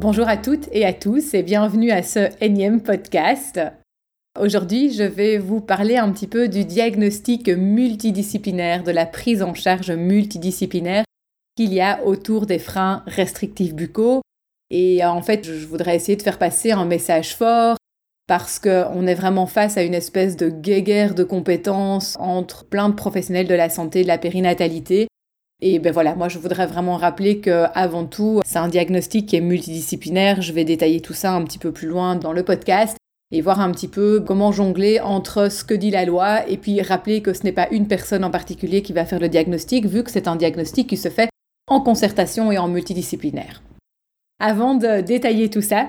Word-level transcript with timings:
Bonjour 0.00 0.28
à 0.28 0.36
toutes 0.36 0.68
et 0.70 0.86
à 0.86 0.92
tous 0.92 1.34
et 1.34 1.42
bienvenue 1.42 1.90
à 1.90 2.04
ce 2.04 2.30
énième 2.40 2.80
podcast. 2.80 3.60
Aujourd'hui, 4.38 4.92
je 4.92 5.02
vais 5.02 5.38
vous 5.38 5.60
parler 5.60 5.96
un 5.96 6.12
petit 6.12 6.28
peu 6.28 6.46
du 6.46 6.64
diagnostic 6.64 7.48
multidisciplinaire, 7.48 8.84
de 8.84 8.92
la 8.92 9.06
prise 9.06 9.42
en 9.42 9.54
charge 9.54 9.90
multidisciplinaire 9.90 11.02
qu'il 11.56 11.74
y 11.74 11.80
a 11.80 12.04
autour 12.06 12.46
des 12.46 12.60
freins 12.60 13.02
restrictifs 13.08 13.74
buccaux. 13.74 14.22
Et 14.70 15.04
en 15.04 15.20
fait, 15.20 15.44
je 15.44 15.66
voudrais 15.66 15.96
essayer 15.96 16.14
de 16.14 16.22
faire 16.22 16.38
passer 16.38 16.70
un 16.70 16.84
message 16.84 17.34
fort 17.34 17.76
parce 18.28 18.60
qu'on 18.60 19.04
est 19.04 19.14
vraiment 19.16 19.46
face 19.46 19.76
à 19.76 19.82
une 19.82 19.94
espèce 19.94 20.36
de 20.36 20.48
guéguerre 20.48 21.16
de 21.16 21.24
compétences 21.24 22.16
entre 22.20 22.64
plein 22.64 22.88
de 22.88 22.94
professionnels 22.94 23.48
de 23.48 23.54
la 23.54 23.68
santé, 23.68 24.04
de 24.04 24.08
la 24.08 24.18
périnatalité, 24.18 25.07
et 25.60 25.80
ben 25.80 25.92
voilà, 25.92 26.14
moi 26.14 26.28
je 26.28 26.38
voudrais 26.38 26.66
vraiment 26.66 26.96
rappeler 26.96 27.40
que 27.40 27.66
avant 27.74 28.04
tout, 28.04 28.40
c'est 28.46 28.58
un 28.58 28.68
diagnostic 28.68 29.26
qui 29.26 29.36
est 29.36 29.40
multidisciplinaire. 29.40 30.40
Je 30.40 30.52
vais 30.52 30.64
détailler 30.64 31.00
tout 31.00 31.14
ça 31.14 31.32
un 31.32 31.42
petit 31.44 31.58
peu 31.58 31.72
plus 31.72 31.88
loin 31.88 32.14
dans 32.14 32.32
le 32.32 32.44
podcast 32.44 32.96
et 33.30 33.40
voir 33.40 33.60
un 33.60 33.72
petit 33.72 33.88
peu 33.88 34.22
comment 34.24 34.52
jongler 34.52 35.00
entre 35.00 35.50
ce 35.50 35.64
que 35.64 35.74
dit 35.74 35.90
la 35.90 36.04
loi 36.04 36.48
et 36.48 36.56
puis 36.56 36.80
rappeler 36.80 37.22
que 37.22 37.32
ce 37.32 37.42
n'est 37.42 37.52
pas 37.52 37.68
une 37.70 37.88
personne 37.88 38.24
en 38.24 38.30
particulier 38.30 38.82
qui 38.82 38.92
va 38.92 39.04
faire 39.04 39.18
le 39.18 39.28
diagnostic 39.28 39.86
vu 39.86 40.04
que 40.04 40.10
c'est 40.10 40.28
un 40.28 40.36
diagnostic 40.36 40.88
qui 40.88 40.96
se 40.96 41.08
fait 41.08 41.28
en 41.66 41.80
concertation 41.80 42.50
et 42.52 42.58
en 42.58 42.68
multidisciplinaire. 42.68 43.62
Avant 44.40 44.74
de 44.74 45.00
détailler 45.00 45.50
tout 45.50 45.60
ça, 45.60 45.88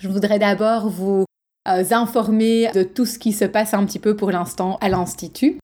je 0.00 0.08
voudrais 0.08 0.38
d'abord 0.38 0.90
vous 0.90 1.24
euh, 1.68 1.84
informer 1.92 2.70
de 2.74 2.82
tout 2.82 3.06
ce 3.06 3.18
qui 3.18 3.32
se 3.32 3.44
passe 3.44 3.74
un 3.74 3.86
petit 3.86 4.00
peu 4.00 4.16
pour 4.16 4.30
l'instant 4.30 4.76
à 4.80 4.88
l'Institut. 4.88 5.58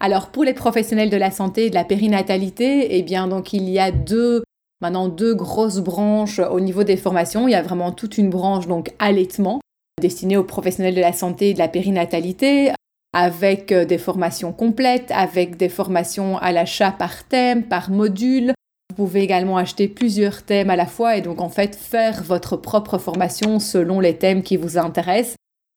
Alors 0.00 0.28
pour 0.28 0.44
les 0.44 0.54
professionnels 0.54 1.10
de 1.10 1.16
la 1.16 1.30
santé 1.30 1.66
et 1.66 1.70
de 1.70 1.74
la 1.74 1.84
périnatalité, 1.84 2.96
eh 2.96 3.02
bien 3.02 3.28
donc 3.28 3.52
il 3.52 3.68
y 3.68 3.78
a 3.78 3.90
deux 3.90 4.44
maintenant 4.82 5.08
deux 5.08 5.34
grosses 5.34 5.80
branches 5.80 6.38
au 6.38 6.60
niveau 6.60 6.84
des 6.84 6.96
formations. 6.96 7.48
Il 7.48 7.52
y 7.52 7.54
a 7.54 7.62
vraiment 7.62 7.92
toute 7.92 8.18
une 8.18 8.30
branche 8.30 8.66
donc 8.66 8.92
allaitement 8.98 9.60
destinée 10.00 10.36
aux 10.36 10.44
professionnels 10.44 10.94
de 10.94 11.00
la 11.00 11.14
santé 11.14 11.50
et 11.50 11.54
de 11.54 11.58
la 11.58 11.68
périnatalité 11.68 12.72
avec 13.14 13.72
euh, 13.72 13.86
des 13.86 13.96
formations 13.96 14.52
complètes, 14.52 15.10
avec 15.10 15.56
des 15.56 15.70
formations 15.70 16.36
à 16.36 16.52
l'achat 16.52 16.90
par 16.90 17.24
thème, 17.24 17.62
par 17.62 17.90
module. 17.90 18.52
Vous 18.90 19.06
pouvez 19.06 19.22
également 19.22 19.56
acheter 19.56 19.88
plusieurs 19.88 20.42
thèmes 20.42 20.68
à 20.68 20.76
la 20.76 20.84
fois 20.84 21.16
et 21.16 21.22
donc 21.22 21.40
en 21.40 21.48
fait 21.48 21.74
faire 21.74 22.22
votre 22.22 22.58
propre 22.58 22.98
formation 22.98 23.58
selon 23.58 24.00
les 24.00 24.16
thèmes 24.16 24.42
qui 24.42 24.58
vous 24.58 24.76
intéressent. 24.76 25.36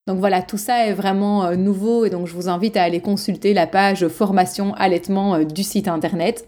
Donc 0.09 0.17
voilà, 0.17 0.41
tout 0.41 0.57
ça 0.57 0.87
est 0.87 0.93
vraiment 0.93 1.45
euh, 1.45 1.55
nouveau 1.55 2.03
et 2.03 2.09
donc 2.09 2.25
je 2.25 2.33
vous 2.33 2.49
invite 2.49 2.75
à 2.77 2.81
aller 2.81 2.99
consulter 2.99 3.53
la 3.53 3.67
page 3.67 4.07
formation 4.07 4.73
allaitement 4.73 5.35
euh, 5.35 5.43
du 5.43 5.61
site 5.61 5.87
internet. 5.87 6.47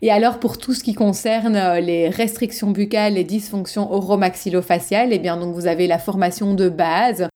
Et 0.00 0.12
alors 0.12 0.38
pour 0.38 0.58
tout 0.58 0.74
ce 0.74 0.84
qui 0.84 0.94
concerne 0.94 1.56
euh, 1.56 1.80
les 1.80 2.08
restrictions 2.08 2.70
buccales, 2.70 3.14
les 3.14 3.24
dysfonctions 3.24 3.92
oromaxillofaciales, 3.92 5.12
eh 5.12 5.18
bien 5.18 5.36
donc 5.36 5.56
vous 5.56 5.66
avez 5.66 5.88
la 5.88 5.98
formation 5.98 6.54
de 6.54 6.68
base 6.68 7.28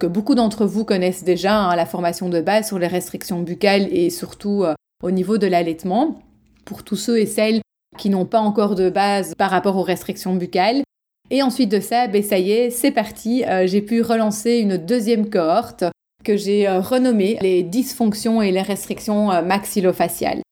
que 0.00 0.06
beaucoup 0.06 0.34
d'entre 0.34 0.66
vous 0.66 0.84
connaissent 0.84 1.22
déjà, 1.22 1.54
hein, 1.54 1.76
la 1.76 1.86
formation 1.86 2.28
de 2.28 2.40
base 2.40 2.66
sur 2.66 2.80
les 2.80 2.88
restrictions 2.88 3.40
buccales 3.40 3.88
et 3.92 4.10
surtout 4.10 4.64
au 5.02 5.10
niveau 5.10 5.38
de 5.38 5.46
l'allaitement. 5.46 6.20
Pour 6.66 6.82
tous 6.82 6.96
ceux 6.96 7.18
et 7.18 7.24
celles 7.24 7.62
qui 7.96 8.10
n'ont 8.10 8.26
pas 8.26 8.40
encore 8.40 8.74
de 8.74 8.90
base 8.90 9.34
par 9.36 9.50
rapport 9.50 9.76
aux 9.76 9.82
restrictions 9.82 10.34
buccales, 10.34 10.82
et 11.30 11.42
ensuite 11.42 11.70
de 11.70 11.80
ça, 11.80 12.08
ben 12.08 12.22
ça 12.22 12.38
y 12.38 12.50
est, 12.50 12.70
c'est 12.70 12.90
parti. 12.90 13.44
Euh, 13.44 13.66
j'ai 13.66 13.82
pu 13.82 14.02
relancer 14.02 14.58
une 14.58 14.76
deuxième 14.76 15.30
cohorte 15.30 15.84
que 16.24 16.36
j'ai 16.36 16.68
euh, 16.68 16.80
renommée 16.80 17.38
les 17.40 17.62
dysfonctions 17.62 18.42
et 18.42 18.50
les 18.50 18.62
restrictions 18.62 19.30
euh, 19.30 19.42
maxillofaciales. 19.42 20.42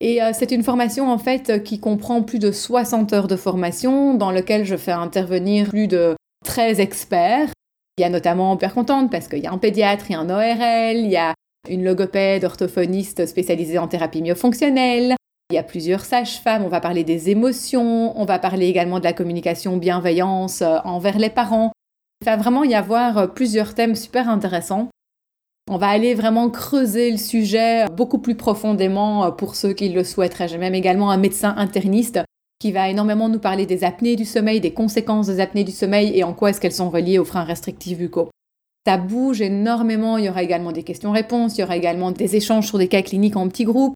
Et 0.00 0.18
c'est 0.34 0.50
une 0.50 0.64
formation 0.64 1.10
en 1.10 1.16
fait 1.16 1.62
qui 1.62 1.78
comprend 1.78 2.20
plus 2.22 2.38
de 2.38 2.52
60 2.52 3.12
heures 3.14 3.28
de 3.28 3.36
formation 3.36 4.12
dans 4.12 4.32
lequel 4.32 4.66
je 4.66 4.76
fais 4.76 4.92
intervenir 4.92 5.70
plus 5.70 5.86
de 5.86 6.14
13 6.44 6.80
experts. 6.80 7.48
Il 7.96 8.02
y 8.02 8.04
a 8.04 8.10
notamment 8.10 8.54
Père 8.58 8.74
Contente 8.74 9.10
parce 9.10 9.28
qu'il 9.28 9.38
y 9.38 9.46
a 9.46 9.52
un 9.52 9.56
pédiatre, 9.56 10.06
il 10.10 10.12
y 10.12 10.16
a 10.16 10.20
un 10.20 10.28
ORL, 10.28 10.96
il 10.96 11.10
y 11.10 11.16
a 11.16 11.32
une 11.70 11.84
logopède 11.84 12.44
orthophoniste 12.44 13.24
spécialisée 13.24 13.78
en 13.78 13.88
thérapie 13.88 14.20
myofonctionnelle, 14.20 15.14
il 15.50 15.54
y 15.54 15.58
a 15.58 15.62
plusieurs 15.62 16.04
sages-femmes, 16.04 16.64
on 16.64 16.68
va 16.68 16.80
parler 16.80 17.04
des 17.04 17.30
émotions, 17.30 18.18
on 18.18 18.24
va 18.24 18.38
parler 18.38 18.66
également 18.66 18.98
de 18.98 19.04
la 19.04 19.12
communication 19.12 19.76
bienveillance 19.76 20.62
euh, 20.62 20.78
envers 20.84 21.18
les 21.18 21.30
parents. 21.30 21.70
Il 22.22 22.24
va 22.24 22.36
vraiment 22.36 22.64
y 22.64 22.74
avoir 22.74 23.18
euh, 23.18 23.26
plusieurs 23.26 23.74
thèmes 23.74 23.94
super 23.94 24.28
intéressants. 24.28 24.88
On 25.70 25.76
va 25.76 25.88
aller 25.88 26.14
vraiment 26.14 26.50
creuser 26.50 27.10
le 27.10 27.18
sujet 27.18 27.84
beaucoup 27.90 28.18
plus 28.18 28.34
profondément 28.34 29.26
euh, 29.26 29.30
pour 29.30 29.54
ceux 29.54 29.74
qui 29.74 29.90
le 29.90 30.02
souhaiteraient. 30.02 30.48
J'ai 30.48 30.58
même 30.58 30.74
également 30.74 31.10
un 31.10 31.18
médecin 31.18 31.54
interniste 31.58 32.20
qui 32.58 32.72
va 32.72 32.88
énormément 32.88 33.28
nous 33.28 33.38
parler 33.38 33.66
des 33.66 33.84
apnées 33.84 34.16
du 34.16 34.24
sommeil, 34.24 34.60
des 34.60 34.72
conséquences 34.72 35.26
des 35.26 35.40
apnées 35.40 35.64
du 35.64 35.72
sommeil 35.72 36.18
et 36.18 36.24
en 36.24 36.32
quoi 36.32 36.50
est-ce 36.50 36.60
qu'elles 36.60 36.72
sont 36.72 36.90
reliées 36.90 37.18
aux 37.18 37.24
freins 37.24 37.44
restrictifs 37.44 37.98
buccaux. 37.98 38.30
Ça 38.86 38.96
bouge 38.96 39.42
énormément, 39.42 40.16
il 40.16 40.24
y 40.24 40.28
aura 40.30 40.42
également 40.42 40.72
des 40.72 40.82
questions-réponses, 40.82 41.56
il 41.56 41.60
y 41.60 41.64
aura 41.64 41.76
également 41.76 42.10
des 42.12 42.36
échanges 42.36 42.66
sur 42.66 42.78
des 42.78 42.88
cas 42.88 43.02
cliniques 43.02 43.36
en 43.36 43.48
petits 43.48 43.64
groupes. 43.64 43.94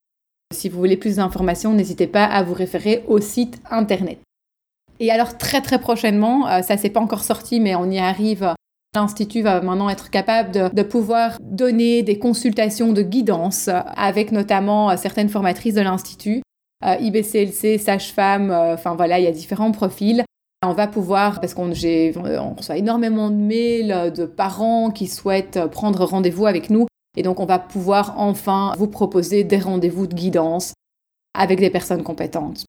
Si 0.54 0.70
vous 0.70 0.78
voulez 0.78 0.96
plus 0.96 1.16
d'informations, 1.16 1.74
n'hésitez 1.74 2.06
pas 2.06 2.24
à 2.24 2.42
vous 2.42 2.54
référer 2.54 3.04
au 3.06 3.20
site 3.20 3.60
internet. 3.70 4.18
Et 4.98 5.10
alors 5.10 5.36
très 5.36 5.60
très 5.60 5.78
prochainement, 5.78 6.48
euh, 6.48 6.62
ça 6.62 6.78
c'est 6.78 6.88
pas 6.88 7.00
encore 7.00 7.22
sorti, 7.22 7.60
mais 7.60 7.74
on 7.74 7.90
y 7.90 7.98
arrive. 7.98 8.54
L'Institut 8.94 9.42
va 9.42 9.60
maintenant 9.60 9.90
être 9.90 10.08
capable 10.08 10.72
de, 10.72 10.82
pouvoir 10.82 11.36
donner 11.42 12.02
des 12.02 12.18
consultations 12.18 12.94
de 12.94 13.02
guidance 13.02 13.68
avec 13.94 14.32
notamment 14.32 14.90
euh, 14.90 14.96
certaines 14.96 15.28
formatrices 15.28 15.74
de 15.74 15.82
l'Institut, 15.82 16.42
euh, 16.84 16.96
IBCLC, 16.98 17.78
sage-femme, 17.78 18.50
enfin 18.50 18.94
voilà, 18.94 19.18
il 19.18 19.24
y 19.24 19.28
a 19.28 19.32
différents 19.32 19.70
profils. 19.70 20.24
On 20.66 20.72
va 20.72 20.88
pouvoir, 20.88 21.40
parce 21.40 21.54
qu'on 21.54 21.70
on 21.70 22.54
reçoit 22.54 22.78
énormément 22.78 23.30
de 23.30 23.36
mails 23.36 24.12
de 24.12 24.24
parents 24.24 24.90
qui 24.90 25.06
souhaitent 25.06 25.66
prendre 25.66 26.04
rendez-vous 26.04 26.46
avec 26.46 26.70
nous 26.70 26.86
et 27.18 27.22
donc, 27.22 27.40
on 27.40 27.46
va 27.46 27.58
pouvoir 27.58 28.14
enfin 28.16 28.74
vous 28.78 28.86
proposer 28.86 29.42
des 29.42 29.58
rendez-vous 29.58 30.06
de 30.06 30.14
guidance 30.14 30.72
avec 31.36 31.58
des 31.58 31.68
personnes 31.68 32.04
compétentes. 32.04 32.64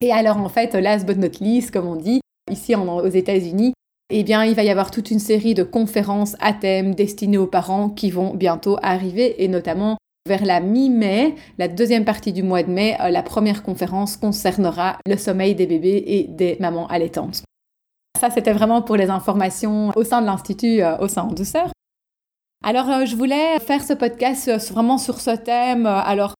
Et 0.00 0.10
alors, 0.10 0.38
en 0.38 0.48
fait, 0.48 0.74
last 0.74 1.06
but 1.06 1.16
not 1.16 1.38
least, 1.40 1.70
comme 1.70 1.86
on 1.86 1.94
dit, 1.94 2.20
ici 2.50 2.74
aux 2.74 3.06
États-Unis, 3.06 3.72
eh 4.10 4.24
bien, 4.24 4.44
il 4.44 4.56
va 4.56 4.64
y 4.64 4.70
avoir 4.70 4.90
toute 4.90 5.12
une 5.12 5.20
série 5.20 5.54
de 5.54 5.62
conférences 5.62 6.34
à 6.40 6.52
thème 6.52 6.96
destinées 6.96 7.38
aux 7.38 7.46
parents 7.46 7.88
qui 7.88 8.10
vont 8.10 8.34
bientôt 8.34 8.78
arriver, 8.82 9.44
et 9.44 9.46
notamment 9.46 9.96
vers 10.28 10.44
la 10.44 10.58
mi-mai, 10.58 11.36
la 11.58 11.68
deuxième 11.68 12.04
partie 12.04 12.32
du 12.32 12.42
mois 12.42 12.64
de 12.64 12.70
mai, 12.70 12.96
euh, 13.00 13.10
la 13.10 13.22
première 13.22 13.62
conférence 13.62 14.16
concernera 14.16 14.98
le 15.06 15.16
sommeil 15.16 15.54
des 15.54 15.68
bébés 15.68 16.02
et 16.04 16.24
des 16.24 16.56
mamans 16.58 16.88
allaitantes. 16.88 17.44
Ça, 18.20 18.28
c'était 18.30 18.52
vraiment 18.52 18.82
pour 18.82 18.96
les 18.96 19.08
informations 19.08 19.92
au 19.94 20.02
sein 20.02 20.20
de 20.20 20.26
l'Institut 20.26 20.82
euh, 20.82 20.98
au 20.98 21.06
sein 21.06 21.22
en 21.22 21.32
douceur. 21.32 21.71
Alors, 22.64 22.88
euh, 22.88 23.06
je 23.06 23.16
voulais 23.16 23.58
faire 23.58 23.82
ce 23.82 23.92
podcast 23.92 24.46
euh, 24.46 24.58
vraiment 24.72 24.96
sur 24.96 25.20
ce 25.20 25.34
thème. 25.34 25.84
Euh, 25.84 25.98
alors, 25.98 26.34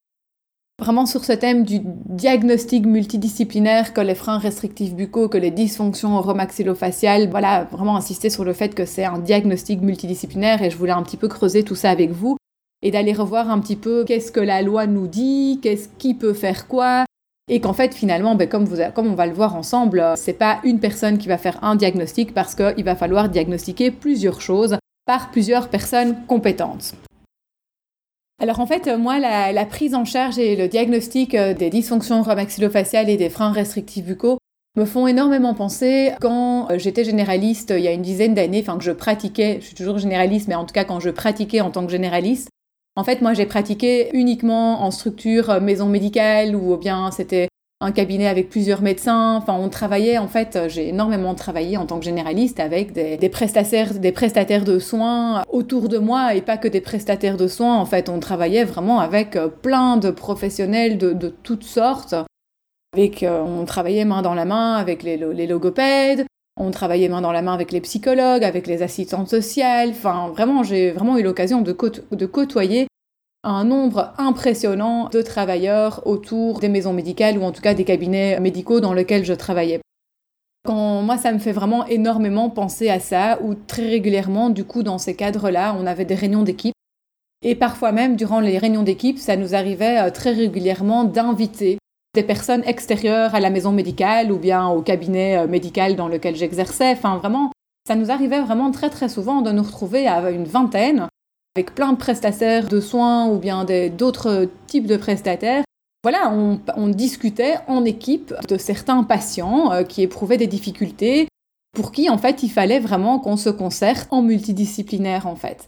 vraiment 0.79 1.05
sur 1.05 1.25
ce 1.25 1.33
thème 1.33 1.65
du 1.65 1.81
diagnostic 1.83 2.87
multidisciplinaire 2.87 3.93
que 3.93 4.01
les 4.01 4.15
freins 4.15 4.39
restrictifs 4.39 4.95
buccaux, 4.95 5.29
que 5.29 5.39
les 5.39 5.51
dysfonctions 5.51 6.17
oromaxillofaciales. 6.17 7.29
Voilà, 7.29 7.65
vraiment 7.65 7.97
insister 7.97 8.31
sur 8.31 8.45
le 8.45 8.53
fait 8.53 8.73
que 8.73 8.85
c'est 8.85 9.05
un 9.05 9.19
diagnostic 9.19 9.83
multidisciplinaire 9.83 10.63
et 10.63 10.71
je 10.71 10.77
voulais 10.77 10.93
un 10.93 11.03
petit 11.03 11.17
peu 11.17 11.27
creuser 11.27 11.65
tout 11.65 11.75
ça 11.75 11.91
avec 11.91 12.13
vous 12.13 12.37
et 12.83 12.93
d'aller 12.93 13.13
revoir 13.13 13.51
un 13.51 13.59
petit 13.59 13.77
peu 13.77 14.05
qu'est-ce 14.05 14.31
que 14.31 14.41
la 14.41 14.63
loi 14.63 14.87
nous 14.87 15.09
dit, 15.09 15.59
qu'est-ce 15.61 15.89
qui 15.99 16.15
peut 16.15 16.35
faire 16.35 16.69
quoi, 16.69 17.05
et 17.49 17.61
qu'en 17.61 17.73
fait 17.73 17.95
finalement, 17.95 18.37
ben, 18.37 18.49
comme, 18.49 18.65
vous, 18.65 18.77
comme 18.95 19.09
on 19.09 19.15
va 19.15 19.27
le 19.27 19.35
voir 19.35 19.57
ensemble, 19.57 20.05
c'est 20.17 20.33
pas 20.33 20.61
une 20.63 20.79
personne 20.79 21.19
qui 21.19 21.27
va 21.27 21.39
faire 21.39 21.63
un 21.63 21.75
diagnostic 21.75 22.33
parce 22.33 22.55
qu'il 22.55 22.85
va 22.85 22.95
falloir 22.95 23.29
diagnostiquer 23.29 23.91
plusieurs 23.91 24.41
choses 24.41 24.77
par 25.07 25.31
plusieurs 25.31 25.69
personnes 25.69 26.25
compétentes. 26.27 26.95
Alors 28.41 28.59
en 28.59 28.67
fait, 28.67 28.89
moi, 28.89 29.19
la, 29.21 29.67
prise 29.67 29.95
en 29.95 30.05
charge 30.05 30.39
et 30.39 30.57
le 30.57 30.67
diagnostic 30.67 31.35
euh, 31.35 31.55
des 31.55 31.71
dysfonctions 31.71 32.23
maxillofaciales 32.23 33.09
et 33.09 33.17
des 33.17 33.31
freins 33.31 33.53
restrictifs 33.53 34.05
buccaux 34.05 34.39
me 34.75 34.85
font 34.85 35.07
énormément 35.07 35.55
penser 35.55 36.13
quand 36.21 36.71
euh, 36.71 36.79
j'étais 36.79 37.05
généraliste 37.05 37.75
il 37.77 37.85
y 37.85 37.89
a 37.89 37.93
une 37.93 38.03
dizaine 38.03 38.35
d'années, 38.35 38.61
enfin 38.63 38.79
que 38.79 38.85
je 38.85 38.91
pratiquais, 38.91 39.59
je 39.61 39.67
suis 39.67 39.75
toujours 39.75 39.99
généraliste, 39.99 40.49
mais 40.49 40.55
en 40.55 40.65
tout 40.65 40.73
cas 40.73 40.85
quand 40.85 40.99
je 40.99 41.11
pratiquais 41.11 41.61
en 41.61 41.71
tant 41.71 41.85
que 41.85 41.93
généraliste, 41.93 42.49
en 42.97 43.05
fait 43.05 43.21
moi 43.21 43.35
j'ai 43.35 43.47
pratiqué 43.47 44.11
uniquement 44.13 44.83
en 44.83 44.91
structure 44.91 45.51
euh, 45.51 45.61
maison 45.61 45.89
médicale 45.89 46.57
ou 46.57 46.77
bien 46.79 47.11
c'était 47.11 47.49
un 47.83 47.91
cabinet 47.91 48.29
avec 48.29 48.49
plusieurs 48.49 48.81
médecins. 48.81 49.35
Enfin, 49.37 49.55
on 49.55 49.69
travaillait, 49.69 50.17
en 50.19 50.29
fait, 50.29 50.59
j'ai 50.69 50.89
énormément 50.89 51.35
travaillé 51.35 51.77
en 51.77 51.85
tant 51.85 51.99
que 51.99 52.05
généraliste 52.05 52.61
avec 52.61 52.93
des, 52.93 53.29
prestataires, 53.29 53.95
des 53.95 54.13
prestataires 54.13 54.65
de 54.65 54.79
soins 54.79 55.43
autour 55.51 55.89
de 55.89 55.99
moi 55.99 56.35
et 56.35 56.43
pas 56.43 56.57
que 56.57 56.69
des 56.69 56.81
prestataires 56.81 57.37
de 57.37 57.49
soins. 57.49 57.77
En 57.77 57.85
fait, 57.85 58.09
on 58.09 58.21
travaillait 58.21 58.65
vraiment 58.65 59.01
avec 59.01 59.35
euh, 59.35 59.49
plein 59.49 59.97
de 59.97 60.11
professionnels 60.11 60.97
de, 60.97 61.29
toutes 61.43 61.65
sortes. 61.65 62.15
Avec, 62.95 63.23
euh, 63.23 63.43
on 63.43 63.65
travaillait 63.65 64.05
main 64.05 64.23
dans 64.23 64.35
la 64.35 64.45
main 64.45 64.75
avec 64.75 65.03
les, 65.03 65.17
logopèdes, 65.17 66.25
on 66.57 66.71
travaillait 66.71 67.09
main 67.09 67.21
dans 67.21 67.33
la 67.33 67.43
main 67.43 67.55
avec 67.55 67.73
les 67.73 67.81
psychologues, 67.81 68.45
avec 68.45 68.69
les 68.69 68.83
assistantes 68.83 69.29
sociales. 69.29 69.91
Enfin, 69.91 70.31
vraiment, 70.33 70.63
j'ai 70.63 70.93
vraiment 70.93 71.19
eu 71.19 71.23
l'occasion 71.23 71.63
de 71.63 71.73
côtoyer 72.27 72.87
un 73.45 73.65
nombre 73.65 74.13
impressionnant 74.19 75.09
de 75.09 75.21
travailleurs 75.21 76.07
autour 76.07 76.61
des 76.61 76.69
maisons 76.69 76.93
médicales 76.93 77.39
ou 77.39 77.43
en 77.43 77.53
tout 77.53 77.63
cas 77.63 77.75
des 77.75 77.85
cabinets 77.85 78.39
médicaux 78.39 78.81
dans 78.81 78.93
lesquels 78.93 79.25
je 79.25 79.35
travaillais. 79.35 79.81
Quand 80.65 81.03
moi, 81.03 81.19
ça 81.19 81.33
me 81.33 81.41
fait 81.41 81.51
vraiment 81.51 81.85
énormément 81.87 82.49
penser 82.49 82.89
à 82.89 83.01
ça, 83.01 83.41
où 83.43 83.55
très 83.55 83.89
régulièrement, 83.89 84.49
du 84.49 84.65
coup, 84.65 84.85
dans 84.85 84.99
ces 84.99 85.17
cadres-là, 85.17 85.77
on 85.77 85.87
avait 85.87 86.05
des 86.05 86.15
réunions 86.15 86.45
d'équipe. 86.45 86.75
Et 87.45 87.57
parfois 87.57 87.91
même, 87.91 88.15
durant 88.15 88.39
les 88.39 88.59
réunions 88.59 88.85
d'équipe, 88.85 89.19
ça 89.19 89.35
nous 89.35 89.57
arrivait 89.57 89.99
euh, 89.99 90.11
très 90.11 90.31
régulièrement 90.31 91.03
d'inviter 91.03 91.79
des 92.15 92.23
personnes 92.23 92.63
extérieures 92.65 93.35
à 93.35 93.41
la 93.41 93.51
maison 93.51 93.73
médicale 93.73 94.31
ou 94.31 94.39
bien 94.39 94.69
au 94.69 94.83
cabinet 94.83 95.39
euh, 95.39 95.49
médical 95.49 95.97
dans 95.97 96.07
lequel 96.07 96.37
j'exerçais. 96.37 96.93
Enfin, 96.93 97.17
vraiment, 97.17 97.51
ça 97.89 97.97
nous 97.97 98.13
arrivait 98.13 98.41
vraiment 98.41 98.71
très 98.71 98.91
très 98.91 99.09
souvent 99.09 99.43
de 99.43 99.51
nous 99.51 99.65
retrouver 99.65 100.07
à 100.07 100.31
une 100.31 100.45
vingtaine 100.45 101.09
avec 101.55 101.75
plein 101.75 101.93
de 101.93 101.99
prestataires 101.99 102.69
de 102.69 102.81
soins 102.81 103.29
ou 103.29 103.39
bien 103.39 103.67
d'autres 103.97 104.49
types 104.67 104.87
de 104.87 104.97
prestataires. 104.97 105.65
Voilà, 106.03 106.33
on, 106.33 106.89
discutait 106.89 107.55
en 107.69 107.85
équipe 107.85 108.35
de 108.49 108.57
certains 108.57 109.05
patients 109.05 109.73
euh, 109.73 109.85
qui 109.85 110.03
éprouvaient 110.03 110.37
des 110.37 110.49
difficultés, 110.49 111.29
pour 111.77 111.93
qui 111.93 112.11
en 112.11 112.19
fait 112.19 112.43
il 112.43 112.49
fallait 112.49 112.81
vraiment 112.81 113.21
qu'on 113.21 113.37
se 113.37 113.51
concerte 113.51 114.09
en 114.11 114.21
multidisciplinaire 114.21 115.29
en 115.29 115.37
fait. 115.37 115.67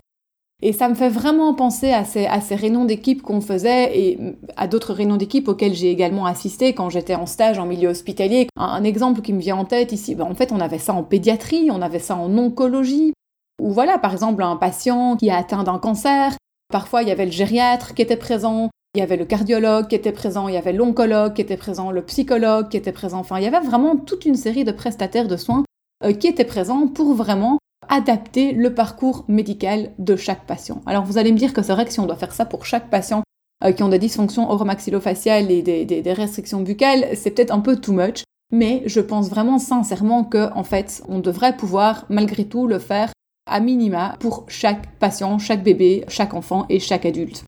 Et 0.60 0.72
ça 0.72 0.88
me 0.88 0.94
fait 0.94 1.08
vraiment 1.08 1.54
penser 1.54 1.92
à 1.92 2.04
ces, 2.04 2.26
réunions 2.54 2.84
d'équipe 2.84 3.22
qu'on 3.22 3.40
faisait 3.40 3.96
et 3.96 4.18
à 4.56 4.66
d'autres 4.66 4.94
réunions 4.94 5.16
d'équipe 5.16 5.46
auxquelles 5.46 5.74
j'ai 5.74 5.90
également 5.90 6.26
assisté 6.26 6.72
quand 6.72 6.90
j'étais 6.90 7.14
en 7.14 7.26
stage 7.26 7.58
en 7.58 7.66
milieu 7.66 7.90
hospitalier. 7.90 8.48
Un, 8.56 8.82
exemple 8.82 9.20
qui 9.20 9.32
me 9.32 9.40
vient 9.40 9.56
en 9.56 9.64
tête 9.64 9.92
ici, 9.92 10.14
ben, 10.16 10.24
en 10.24 10.34
fait 10.34 10.50
on 10.50 10.60
avait 10.60 10.78
ça 10.78 10.94
en 10.94 11.04
pédiatrie, 11.04 11.68
on 11.70 11.82
avait 11.82 11.98
ça 11.98 12.16
en 12.16 12.36
oncologie, 12.38 13.12
ou 13.60 13.72
voilà, 13.72 13.98
par 13.98 14.12
exemple, 14.12 14.42
un 14.42 14.56
patient 14.56 15.16
qui 15.16 15.30
a 15.30 15.36
atteint 15.36 15.62
d'un 15.62 15.78
cancer, 15.78 16.36
parfois 16.70 17.02
il 17.02 17.08
y 17.08 17.12
avait 17.12 17.26
le 17.26 17.32
gériatre 17.32 17.94
qui 17.94 18.02
était 18.02 18.16
présent, 18.16 18.70
il 18.94 19.00
y 19.00 19.02
avait 19.02 19.16
le 19.16 19.24
cardiologue 19.24 19.88
qui 19.88 19.94
était 19.94 20.12
présent, 20.12 20.48
il 20.48 20.54
y 20.54 20.58
avait 20.58 20.72
l'oncologue 20.72 21.34
qui 21.34 21.42
était 21.42 21.56
présent, 21.56 21.90
le 21.90 22.02
psychologue 22.02 22.68
qui 22.68 22.76
était 22.76 22.92
présent, 22.92 23.18
enfin 23.18 23.38
il 23.38 23.44
y 23.44 23.46
avait 23.46 23.64
vraiment 23.64 23.96
toute 23.96 24.24
une 24.24 24.36
série 24.36 24.64
de 24.64 24.72
prestataires 24.72 25.28
de 25.28 25.36
soins 25.36 25.64
euh, 26.04 26.12
qui 26.12 26.26
étaient 26.26 26.44
présents 26.44 26.88
pour 26.88 27.14
vraiment 27.14 27.58
adapter 27.88 28.52
le 28.52 28.74
parcours 28.74 29.24
médical 29.28 29.92
de 29.98 30.16
chaque 30.16 30.46
patient. 30.46 30.82
Alors 30.86 31.04
vous 31.04 31.18
allez 31.18 31.32
me 31.32 31.38
dire 31.38 31.52
que 31.52 31.62
c'est 31.62 31.72
vrai 31.72 31.84
que 31.84 31.92
si 31.92 32.00
on 32.00 32.06
doit 32.06 32.16
faire 32.16 32.32
ça 32.32 32.46
pour 32.46 32.66
chaque 32.66 32.88
patient 32.88 33.22
euh, 33.64 33.72
qui 33.72 33.82
ont 33.82 33.88
des 33.88 33.98
dysfonctions 33.98 34.50
oromaxillofaciales 34.50 35.50
et 35.50 35.62
des, 35.62 35.84
des 35.84 36.12
restrictions 36.12 36.60
buccales, 36.60 37.08
c'est 37.14 37.30
peut-être 37.30 37.52
un 37.52 37.60
peu 37.60 37.76
too 37.76 37.92
much, 37.92 38.24
mais 38.52 38.82
je 38.86 39.00
pense 39.00 39.28
vraiment 39.28 39.58
sincèrement 39.58 40.24
que 40.24 40.52
en 40.54 40.64
fait 40.64 41.02
on 41.08 41.18
devrait 41.18 41.56
pouvoir 41.56 42.06
malgré 42.08 42.44
tout 42.44 42.66
le 42.66 42.78
faire 42.78 43.10
à 43.46 43.60
minima 43.60 44.16
pour 44.20 44.44
chaque 44.48 44.98
patient, 44.98 45.38
chaque 45.38 45.62
bébé, 45.62 46.04
chaque 46.08 46.34
enfant 46.34 46.66
et 46.68 46.80
chaque 46.80 47.06
adulte 47.06 47.44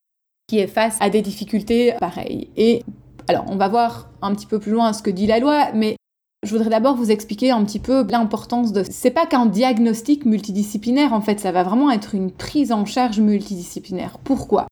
qui 0.48 0.58
est 0.58 0.66
face 0.66 0.96
à 1.00 1.10
des 1.10 1.22
difficultés 1.22 1.94
pareilles. 1.98 2.50
Et 2.56 2.84
alors, 3.28 3.44
on 3.48 3.56
va 3.56 3.68
voir 3.68 4.10
un 4.22 4.34
petit 4.34 4.46
peu 4.46 4.58
plus 4.58 4.72
loin 4.72 4.92
ce 4.92 5.02
que 5.02 5.10
dit 5.10 5.26
la 5.26 5.40
loi, 5.40 5.72
mais 5.74 5.96
je 6.44 6.52
voudrais 6.52 6.70
d'abord 6.70 6.94
vous 6.94 7.10
expliquer 7.10 7.50
un 7.50 7.64
petit 7.64 7.80
peu 7.80 8.06
l'importance 8.08 8.72
de. 8.72 8.84
C'est 8.88 9.10
pas 9.10 9.26
qu'un 9.26 9.46
diagnostic 9.46 10.24
multidisciplinaire, 10.24 11.12
en 11.12 11.20
fait, 11.20 11.40
ça 11.40 11.50
va 11.50 11.64
vraiment 11.64 11.90
être 11.90 12.14
une 12.14 12.30
prise 12.30 12.70
en 12.70 12.84
charge 12.84 13.18
multidisciplinaire. 13.18 14.18
Pourquoi? 14.22 14.66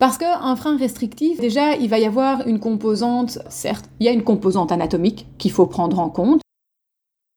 Parce 0.00 0.16
qu'un 0.16 0.56
frein 0.56 0.78
restrictif, 0.78 1.38
déjà, 1.38 1.74
il 1.74 1.90
va 1.90 1.98
y 1.98 2.06
avoir 2.06 2.46
une 2.48 2.58
composante, 2.58 3.38
certes, 3.50 3.90
il 4.00 4.06
y 4.06 4.08
a 4.08 4.12
une 4.12 4.24
composante 4.24 4.72
anatomique 4.72 5.26
qu'il 5.36 5.50
faut 5.50 5.66
prendre 5.66 5.98
en 5.98 6.08
compte, 6.08 6.40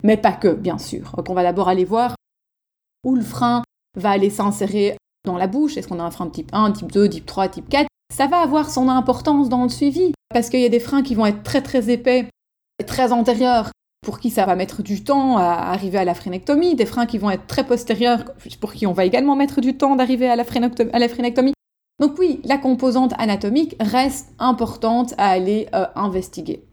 mais 0.02 0.16
pas 0.16 0.32
que, 0.32 0.54
bien 0.54 0.78
sûr. 0.78 1.12
Donc, 1.18 1.30
on 1.30 1.34
va 1.34 1.44
d'abord 1.44 1.68
aller 1.68 1.84
voir 1.84 2.16
où 3.04 3.16
le 3.16 3.22
frein 3.22 3.64
va 3.98 4.12
aller 4.12 4.30
s'insérer 4.30 4.98
dans 5.26 5.38
la 5.38 5.48
bouche, 5.48 5.78
est-ce 5.78 5.88
qu'on 5.88 6.00
a 6.00 6.04
un 6.04 6.12
frein 6.12 6.26
de 6.26 6.32
type 6.32 6.50
1, 6.54 6.72
type 6.72 6.92
2, 6.92 7.10
type 7.10 7.26
3, 7.26 7.48
type 7.48 7.70
4, 7.70 7.88
ça 8.14 8.28
va 8.28 8.42
avoir 8.42 8.70
son 8.70 8.90
importance 8.90 9.50
dans 9.50 9.64
le 9.64 9.70
suivi, 9.70 10.14
parce 10.34 10.50
qu'il 10.50 10.60
y 10.60 10.66
a 10.66 10.70
des 10.70 10.80
freins 10.80 11.02
qui 11.02 11.16
vont 11.16 11.26
être 11.26 11.44
très 11.44 11.62
très 11.62 11.90
épais, 11.90 12.28
très 12.86 13.12
antérieurs, 13.12 13.72
pour 14.04 14.20
qui 14.20 14.30
ça 14.30 14.46
va 14.46 14.56
mettre 14.56 14.84
du 14.84 15.04
temps 15.04 15.38
à 15.38 15.46
arriver 15.46 15.98
à 15.98 16.06
la 16.06 16.14
phrénectomie, 16.14 16.76
des 16.76 16.86
freins 16.86 17.06
qui 17.06 17.18
vont 17.18 17.32
être 17.32 17.48
très 17.48 17.66
postérieurs, 17.66 18.26
pour 18.60 18.74
qui 18.74 18.86
on 18.86 18.94
va 18.94 19.06
également 19.06 19.36
mettre 19.36 19.62
du 19.62 19.78
temps 19.78 19.96
d'arriver 19.96 20.30
à, 20.30 20.36
la 20.36 20.44
phrénectomie. 20.44 21.54
Donc 22.00 22.20
oui, 22.20 22.42
la 22.44 22.58
composante 22.58 23.14
anatomique 23.18 23.76
reste 23.80 24.30
importante 24.40 25.14
à 25.18 25.30
aller 25.30 25.68
euh, 25.74 25.86
investiguer. 25.96 26.66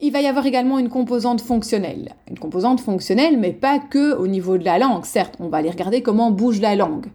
Il 0.00 0.12
va 0.12 0.20
y 0.20 0.26
avoir 0.26 0.44
également 0.44 0.78
une 0.78 0.90
composante 0.90 1.40
fonctionnelle. 1.40 2.14
Une 2.28 2.38
composante 2.38 2.80
fonctionnelle, 2.80 3.38
mais 3.38 3.52
pas 3.52 3.78
que 3.78 4.14
au 4.14 4.26
niveau 4.26 4.58
de 4.58 4.64
la 4.64 4.78
langue. 4.78 5.06
Certes, 5.06 5.36
on 5.40 5.48
va 5.48 5.58
aller 5.58 5.70
regarder 5.70 6.02
comment 6.02 6.30
bouge 6.30 6.60
la 6.60 6.76
langue. 6.76 7.06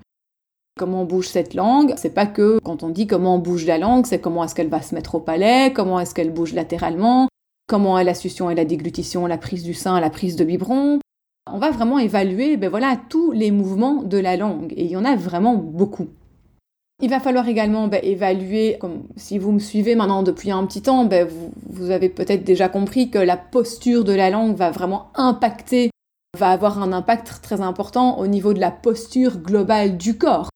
Comment 0.79 1.05
bouge 1.05 1.27
cette 1.27 1.53
langue 1.53 1.93
C'est 1.95 2.13
pas 2.13 2.25
que 2.25 2.57
quand 2.63 2.81
on 2.81 2.89
dit 2.89 3.05
comment 3.05 3.37
bouge 3.37 3.65
la 3.65 3.77
langue, 3.77 4.07
c'est 4.07 4.19
comment 4.19 4.43
est-ce 4.43 4.55
qu'elle 4.55 4.69
va 4.69 4.81
se 4.81 4.95
mettre 4.95 5.13
au 5.13 5.19
palais, 5.19 5.71
comment 5.73 5.99
est-ce 5.99 6.15
qu'elle 6.15 6.33
bouge 6.33 6.53
latéralement, 6.53 7.27
comment 7.67 7.99
est 7.99 8.03
la 8.03 8.15
succion 8.15 8.49
et 8.49 8.55
la 8.55 8.65
déglutition, 8.65 9.27
la 9.27 9.37
prise 9.37 9.63
du 9.63 9.75
sein, 9.75 9.99
la 9.99 10.09
prise 10.09 10.35
de 10.35 10.43
biberon. 10.43 10.99
On 11.51 11.59
va 11.59 11.69
vraiment 11.69 11.99
évaluer 11.99 12.57
ben 12.57 12.69
voilà, 12.69 12.97
tous 13.09 13.31
les 13.31 13.51
mouvements 13.51 14.01
de 14.01 14.17
la 14.17 14.37
langue. 14.37 14.73
Et 14.75 14.85
il 14.85 14.91
y 14.91 14.97
en 14.97 15.05
a 15.05 15.15
vraiment 15.15 15.55
beaucoup. 15.55 16.07
Il 17.03 17.09
va 17.09 17.19
falloir 17.19 17.47
également 17.47 17.87
bah, 17.87 17.97
évaluer, 18.03 18.77
comme 18.79 19.03
si 19.15 19.39
vous 19.39 19.51
me 19.51 19.59
suivez 19.59 19.95
maintenant 19.95 20.21
depuis 20.21 20.51
un 20.51 20.65
petit 20.67 20.83
temps, 20.83 21.05
bah, 21.05 21.25
vous, 21.25 21.89
avez 21.89 22.09
peut-être 22.09 22.43
déjà 22.43 22.69
compris 22.69 23.09
que 23.09 23.17
la 23.17 23.37
posture 23.37 24.03
de 24.03 24.13
la 24.13 24.29
langue 24.29 24.55
va 24.55 24.69
vraiment 24.69 25.07
impacter, 25.15 25.89
va 26.37 26.51
avoir 26.51 26.81
un 26.81 26.93
impact 26.93 27.41
très 27.41 27.59
important 27.59 28.19
au 28.19 28.27
niveau 28.27 28.53
de 28.53 28.59
la 28.59 28.69
posture 28.69 29.39
globale 29.39 29.97
du 29.97 30.17
corps. 30.17 30.49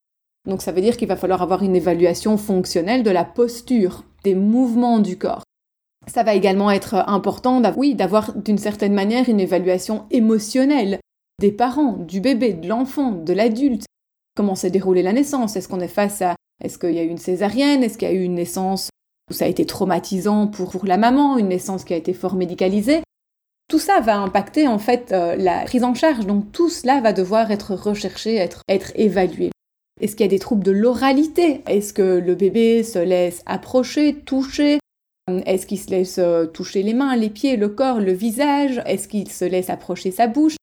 Donc 0.48 0.62
ça 0.62 0.72
veut 0.72 0.82
dire 0.82 0.98
qu'il 0.98 1.08
va 1.08 1.16
falloir 1.16 1.42
avoir 1.42 1.64
une 1.64 1.75
évaluation 1.75 2.38
fonctionnelle 2.38 3.02
de 3.02 3.10
la 3.10 3.25
posture, 3.25 4.04
des 4.24 4.36
mouvements 4.36 5.00
du 5.00 5.18
corps. 5.18 5.42
Ça 6.06 6.22
va 6.22 6.36
également 6.36 6.70
être 6.70 6.94
important, 7.08 7.60
oui, 7.75 7.96
d'avoir 7.96 8.34
d'une 8.36 8.60
certaine 8.60 8.94
manière 8.94 9.28
une 9.28 9.40
évaluation 9.40 10.06
émotionnelle 10.12 11.00
des 11.40 11.52
parents, 11.52 11.94
du 11.94 12.22
bébé, 12.22 12.54
de 12.54 12.68
l'enfant, 12.68 13.12
de 13.12 13.34
l'adulte, 13.34 13.86
comment 14.36 14.56
s'est 14.56 14.70
déroulée 14.70 15.01
la 15.01 15.13
naissance? 15.13 15.56
Est-ce 15.56 15.68
qu'on 15.68 15.80
est 15.80 15.88
face 15.88 16.22
à... 16.22 16.36
Est-ce 16.63 16.77
qu'il 16.77 16.94
y 16.94 17.00
a 17.00 17.04
eu 17.04 17.08
une 17.08 17.18
césarienne? 17.18 17.84
Est-ce 17.84 17.98
qu'il 17.98 18.08
y 18.08 18.12
a 18.12 18.13
eu 18.13 18.24
une 18.24 18.36
naissance 18.36 18.89
où 19.30 19.34
ça 19.34 19.46
a 19.46 19.48
été 19.48 19.65
traumatisant 19.65 20.48
pour, 20.48 20.86
la 20.86 20.98
maman 20.98 21.38
Une 21.38 21.50
naissance 21.50 21.84
qui 21.84 21.94
a 21.94 21.98
été 21.98 22.13
fort 22.13 22.36
médicalisée? 22.36 23.01
Tout 23.68 23.80
ça 23.80 24.00
va 24.00 24.18
impacter 24.18 24.68
en 24.68 24.77
fait 24.77 25.12
euh, 25.12 25.36
la 25.36 25.63
prise 25.63 25.84
en 25.84 25.96
charge, 25.96 26.27
donc 26.27 26.51
tout 26.51 26.70
cela 26.70 27.01
va 27.01 27.13
devoir 27.13 27.50
être 27.50 27.74
recherché, 27.74 28.36
être, 28.36 28.62
être 28.70 28.92
évalué. 28.96 29.50
Est-ce 30.00 30.15
qu'il 30.15 30.25
y 30.25 30.30
a 30.30 30.30
des 30.30 30.39
troubles 30.39 30.63
de 30.63 30.72
l'oralité? 30.72 31.63
Est-ce 31.68 31.92
que 31.92 32.20
le 32.20 32.36
bébé 32.36 32.84
se 32.84 33.00
laisse 33.00 33.42
approcher, 33.46 34.13
toucher? 34.13 34.80
Est-ce 35.46 35.65
qu'il 35.65 35.80
se 35.80 35.89
laisse 35.89 36.20
euh, 36.20 36.46
toucher 36.46 36.84
les 36.84 36.94
mains, 36.94 37.15
les 37.15 37.32
pieds, 37.32 37.58
le 37.58 37.70
corps, 37.70 38.00
le 38.00 38.12
visage? 38.12 38.82
Est-ce 38.86 39.08
qu'il 39.08 39.32
se 39.32 39.46
laisse 39.46 39.72
approcher 39.72 40.12
sa 40.12 40.27
bouche? 40.27 40.58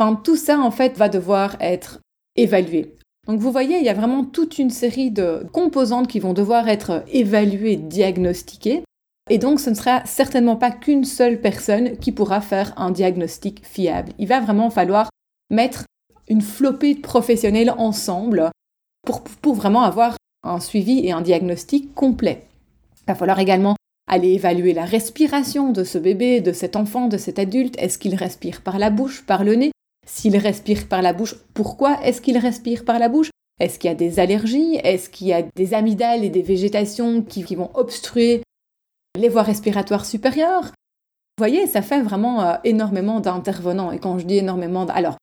Enfin, 0.00 0.14
tout 0.14 0.36
ça 0.36 0.58
en 0.58 0.70
fait 0.70 0.96
va 0.96 1.08
devoir 1.08 1.56
être 1.60 2.00
évalué. 2.36 2.95
Donc 3.26 3.40
vous 3.40 3.50
voyez, 3.50 3.78
il 3.78 3.84
y 3.84 3.88
a 3.88 3.94
vraiment 3.94 4.24
toute 4.24 4.58
une 4.58 4.70
série 4.70 5.10
de 5.10 5.46
composantes 5.52 6.08
qui 6.08 6.20
vont 6.20 6.32
devoir 6.32 6.68
être 6.68 7.04
évaluées, 7.08 7.76
diagnostiquées. 7.76 8.84
Et 9.28 9.38
donc 9.38 9.58
ce 9.58 9.70
ne 9.70 9.74
sera 9.74 10.04
certainement 10.06 10.54
pas 10.54 10.70
qu'une 10.70 11.04
seule 11.04 11.40
personne 11.40 11.96
qui 11.96 12.12
pourra 12.12 12.40
faire 12.40 12.72
un 12.76 12.92
diagnostic 12.92 13.66
fiable. 13.66 14.12
Il 14.18 14.28
va 14.28 14.40
vraiment 14.40 14.70
falloir 14.70 15.10
mettre 15.50 15.84
une 16.28 16.42
flopée 16.42 16.94
de 16.94 17.00
professionnels 17.00 17.74
ensemble 17.76 18.50
pour, 19.04 19.22
pour 19.22 19.54
vraiment 19.54 19.82
avoir 19.82 20.16
un 20.44 20.60
suivi 20.60 21.04
et 21.04 21.10
un 21.10 21.22
diagnostic 21.22 21.94
complet. 21.94 22.46
Il 23.02 23.06
va 23.08 23.14
falloir 23.16 23.40
également 23.40 23.74
aller 24.08 24.34
évaluer 24.34 24.72
la 24.72 24.84
respiration 24.84 25.72
de 25.72 25.82
ce 25.82 25.98
bébé, 25.98 26.40
de 26.40 26.52
cet 26.52 26.76
enfant, 26.76 27.08
de 27.08 27.16
cet 27.16 27.40
adulte. 27.40 27.74
Est-ce 27.78 27.98
qu'il 27.98 28.14
respire 28.14 28.60
par 28.60 28.78
la 28.78 28.90
bouche, 28.90 29.24
par 29.26 29.42
le 29.42 29.54
nez? 29.56 29.72
S'il 30.06 30.36
respire 30.36 30.88
par 30.88 31.02
la 31.02 31.12
bouche, 31.12 31.34
pourquoi 31.52 31.98
est-ce 32.02 32.20
qu'il 32.20 32.38
respire 32.38 32.84
par 32.84 32.98
la 32.98 33.08
bouche? 33.08 33.30
Est-ce 33.58 33.78
qu'il 33.78 33.88
y 33.88 33.92
a 33.92 33.96
des 33.96 34.18
allergies? 34.20 34.76
Est-ce 34.84 35.10
qu'il 35.10 35.26
y 35.26 35.32
a 35.32 35.42
des 35.42 35.74
amygdales 35.74 36.24
et 36.24 36.30
des 36.30 36.42
végétations 36.42 37.22
qui, 37.22 37.42
vont 37.54 37.70
obstruer 37.74 38.42
les 39.18 39.28
voies 39.28 39.42
respiratoires 39.42 40.06
supérieures? 40.06 40.64
Vous 40.64 41.42
voyez, 41.42 41.66
ça 41.66 41.82
fait 41.82 42.00
vraiment 42.00 42.42
euh, 42.42 42.54
énormément 42.64 43.20
d'intervenants. 43.20 43.92
Et 43.92 43.98
quand 43.98 44.18
je 44.18 44.26
dis 44.26 44.38
énormément, 44.38 44.86
alors 44.86 45.16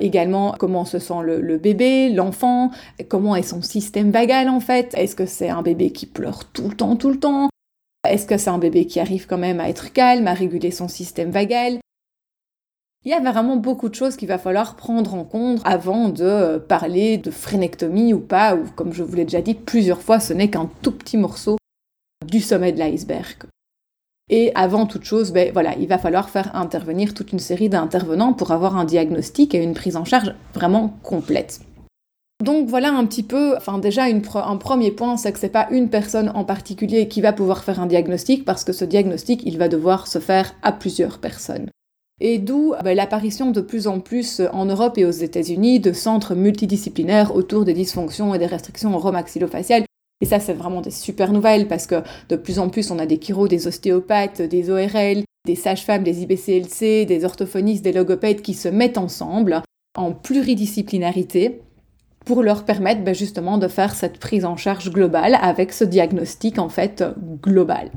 Également, 0.00 0.54
comment 0.58 0.84
se 0.84 0.98
sent 0.98 1.22
le, 1.22 1.58
bébé, 1.58 2.10
l'enfant, 2.10 2.70
comment 3.08 3.34
est 3.36 3.42
son 3.42 3.62
système 3.62 4.10
vagal 4.10 4.48
en 4.48 4.60
fait? 4.60 4.94
Est-ce 4.94 5.16
que 5.16 5.26
c'est 5.26 5.48
un 5.48 5.62
bébé 5.62 5.90
qui 5.90 6.06
pleure 6.06 6.44
tout 6.52 6.68
le 6.68 6.76
temps, 6.76 6.96
tout 6.96 7.10
le 7.10 7.18
temps? 7.18 7.48
Est-ce 8.08 8.26
que 8.26 8.38
c'est 8.38 8.50
un 8.50 8.58
bébé 8.58 8.86
qui 8.86 9.00
arrive 9.00 9.26
quand 9.26 9.38
même 9.38 9.60
à 9.60 9.68
être 9.68 9.92
calme, 9.92 10.28
à 10.28 10.34
réguler 10.34 10.70
son 10.70 10.88
système 10.88 11.30
vagal? 11.30 11.78
Il 13.08 13.12
y 13.12 13.14
a 13.14 13.20
vraiment 13.20 13.56
beaucoup 13.56 13.88
de 13.88 13.94
choses 13.94 14.16
qu'il 14.16 14.28
va 14.28 14.36
falloir 14.36 14.76
prendre 14.76 15.14
en 15.14 15.24
compte 15.24 15.62
avant 15.64 16.10
de 16.10 16.58
parler 16.58 17.16
de 17.16 17.30
frénectomie 17.30 18.12
ou 18.12 18.20
pas, 18.20 18.54
ou 18.54 18.64
comme 18.76 18.92
je 18.92 19.02
vous 19.02 19.16
l'ai 19.16 19.24
déjà 19.24 19.40
dit 19.40 19.54
plusieurs 19.54 20.02
fois, 20.02 20.20
ce 20.20 20.34
n'est 20.34 20.50
qu'un 20.50 20.68
tout 20.82 20.92
petit 20.92 21.16
morceau 21.16 21.56
du 22.26 22.42
sommet 22.42 22.70
de 22.70 22.78
l'iceberg. 22.78 23.44
Et 24.28 24.52
avant 24.54 24.84
toute 24.84 25.04
chose, 25.04 25.32
ben, 25.32 25.50
voilà, 25.54 25.74
il 25.76 25.88
va 25.88 25.96
falloir 25.96 26.28
faire 26.28 26.54
intervenir 26.54 27.14
toute 27.14 27.32
une 27.32 27.38
série 27.38 27.70
d'intervenants 27.70 28.34
pour 28.34 28.50
avoir 28.50 28.76
un 28.76 28.84
diagnostic 28.84 29.54
et 29.54 29.62
une 29.62 29.72
prise 29.72 29.96
en 29.96 30.04
charge 30.04 30.34
vraiment 30.52 30.98
complète. 31.02 31.62
Donc 32.44 32.68
voilà 32.68 32.92
un 32.92 33.06
petit 33.06 33.22
peu, 33.22 33.56
enfin 33.56 33.78
déjà 33.78 34.02
un 34.04 34.56
premier 34.58 34.90
point, 34.90 35.16
c'est 35.16 35.32
que 35.32 35.38
c'est 35.38 35.48
pas 35.48 35.68
une 35.70 35.88
personne 35.88 36.30
en 36.34 36.44
particulier 36.44 37.08
qui 37.08 37.22
va 37.22 37.32
pouvoir 37.32 37.64
faire 37.64 37.80
un 37.80 37.86
diagnostic 37.86 38.44
parce 38.44 38.64
que 38.64 38.74
ce 38.74 38.84
diagnostic, 38.84 39.40
il 39.46 39.56
va 39.56 39.68
devoir 39.68 40.06
se 40.06 40.18
faire 40.18 40.54
à 40.60 40.72
plusieurs 40.72 41.20
personnes. 41.20 41.70
Et 42.20 42.38
d'où 42.38 42.74
ben, 42.82 42.96
l'apparition 42.96 43.50
de 43.50 43.60
plus 43.60 43.86
en 43.86 44.00
plus 44.00 44.42
en 44.52 44.64
Europe 44.64 44.98
et 44.98 45.04
aux 45.04 45.10
États-Unis 45.10 45.80
de 45.80 45.92
centres 45.92 46.34
multidisciplinaires 46.34 47.34
autour 47.34 47.64
des 47.64 47.74
dysfonctions 47.74 48.34
et 48.34 48.38
des 48.38 48.46
restrictions 48.46 48.94
oromaxillofaciales 48.94 49.84
et 50.20 50.26
ça, 50.26 50.40
c'est 50.40 50.52
vraiment 50.52 50.80
des 50.80 50.90
super 50.90 51.32
nouvelles 51.32 51.68
parce 51.68 51.86
que 51.86 52.02
de 52.28 52.36
plus 52.36 52.58
en 52.58 52.68
plus, 52.68 52.90
on 52.90 52.98
a 52.98 53.06
des 53.06 53.18
chiro, 53.18 53.46
des 53.46 53.66
ostéopathes, 53.66 54.42
des 54.42 54.70
ORL, 54.70 55.22
des 55.46 55.54
sages-femmes, 55.54 56.02
des 56.02 56.22
IBCLC, 56.22 57.06
des 57.06 57.24
orthophonistes, 57.24 57.84
des 57.84 57.92
logopèdes 57.92 58.42
qui 58.42 58.54
se 58.54 58.68
mettent 58.68 58.98
ensemble 58.98 59.62
en 59.96 60.12
pluridisciplinarité 60.12 61.62
pour 62.24 62.42
leur 62.42 62.64
permettre 62.64 63.02
ben, 63.02 63.14
justement 63.14 63.58
de 63.58 63.68
faire 63.68 63.94
cette 63.94 64.18
prise 64.18 64.44
en 64.44 64.56
charge 64.56 64.90
globale 64.90 65.38
avec 65.40 65.72
ce 65.72 65.84
diagnostic 65.84 66.58
en 66.58 66.68
fait 66.68 67.04
global 67.40 67.90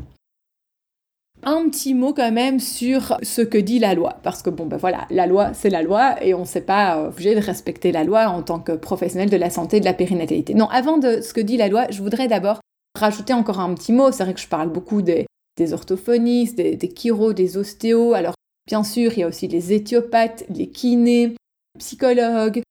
un 1.44 1.70
petit 1.70 1.94
mot 1.94 2.14
quand 2.14 2.32
même 2.32 2.60
sur 2.60 3.18
ce 3.24 3.42
que 3.42 3.58
dit 3.58 3.80
la 3.80 3.94
loi. 3.94 4.18
Parce 4.24 4.42
que 4.42 4.50
bon, 4.50 4.66
ben 4.66 4.78
voilà, 4.78 5.08
la 5.10 5.28
loi, 5.28 5.54
c'est 5.54 5.70
la 5.70 5.82
loi 5.82 6.22
et 6.24 6.34
on 6.34 6.42
ne 6.42 6.46
s'est 6.46 6.62
pas 6.62 6.98
euh, 6.98 7.08
obligé 7.10 7.36
de 7.36 7.42
respecter 7.42 7.92
la 7.92 8.04
loi 8.04 8.28
en 8.28 8.44
tant 8.44 8.60
que 8.60 8.74
professionnel 8.74 9.30
de 9.30 9.38
la 9.38 9.50
santé 9.50 9.78
et 9.78 9.80
de 9.80 9.86
la 9.86 9.94
périnatalité. 9.94 10.54
Non, 10.54 10.68
avant 10.70 10.98
de 10.98 11.22
ce 11.22 11.34
que 11.34 11.42
dit 11.42 11.58
la 11.58 11.68
loi, 11.68 11.86
je 11.90 12.02
voudrais 12.02 12.28
d'abord 12.28 12.60
rajouter 13.00 13.34
encore 13.34 13.60
un 13.60 13.74
petit 13.74 13.94
mot. 13.94 14.12
C'est 14.12 14.24
vrai 14.24 14.34
que 14.34 14.40
je 14.40 14.48
parle 14.48 14.70
beaucoup 14.70 15.02
des, 15.02 15.26
orthophonistes, 15.72 16.58
des, 16.58 16.76
des 16.76 17.34
des 17.34 17.58
ostéos. 17.58 18.14
Alors, 18.14 18.34
bien 18.68 18.84
sûr, 18.84 19.12
il 19.14 19.20
y 19.20 19.24
a 19.24 19.28
aussi 19.28 19.48
les 19.48 19.74
éthiopathes, 19.74 20.46
les 20.50 20.70
kinés, 20.70 21.36
psychologues, 21.78 22.62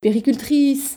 péricultrices. 0.00 0.96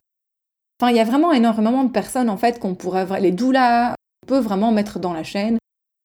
Enfin, 0.80 0.92
il 0.92 0.98
y 0.98 1.00
a 1.00 1.04
vraiment 1.04 1.32
énormément 1.32 1.84
de 1.84 1.92
personnes 1.92 2.30
en 2.30 2.38
fait 2.38 2.60
qu'on 2.60 2.76
pourrait, 2.76 3.20
les 3.20 3.32
doulas, 3.32 3.96
on 4.24 4.28
peut 4.28 4.40
vraiment 4.40 4.72
mettre 4.72 5.00
dans 5.00 5.14
la 5.14 5.24
chaîne 5.24 5.58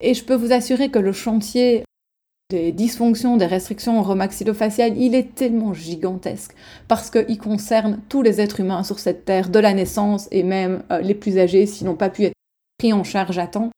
et 0.02 0.14
je 0.14 0.24
peux 0.24 0.34
vous 0.34 0.52
assurer 0.52 0.90
que 0.90 0.98
le 0.98 1.12
chantier 1.12 1.84
des 2.50 2.72
dysfonctions, 2.72 3.38
des 3.38 3.46
restrictions 3.46 3.98
oromaxillofaciales, 3.98 4.98
il 4.98 5.14
est 5.14 5.34
tellement 5.34 5.72
gigantesque 5.72 6.54
parce 6.86 7.08
qu'il 7.08 7.38
concerne 7.38 8.00
tous 8.10 8.20
les 8.20 8.40
êtres 8.40 8.60
humains 8.60 8.82
sur 8.82 8.98
cette 8.98 9.24
terre, 9.24 9.48
de 9.48 9.58
la 9.58 9.72
naissance 9.72 10.28
et 10.30 10.42
même 10.42 10.82
euh, 10.90 11.00
les 11.00 11.14
plus 11.14 11.38
âgés 11.38 11.64
s'ils 11.64 11.86
n'ont 11.86 11.94
pas 11.94 12.10
pu 12.10 12.24
être 12.24 12.34
pris 12.78 12.92
en 12.92 13.04
charge 13.04 13.38
à 13.38 13.46
temps. 13.46 13.70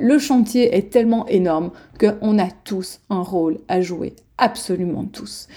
Le 0.00 0.18
chantier 0.18 0.76
est 0.76 0.90
tellement 0.90 1.26
énorme 1.26 1.72
qu'on 1.98 2.38
a 2.38 2.50
tous 2.64 3.00
un 3.10 3.22
rôle 3.22 3.58
à 3.68 3.80
jouer, 3.80 4.14
absolument 4.38 5.04
tous. 5.04 5.48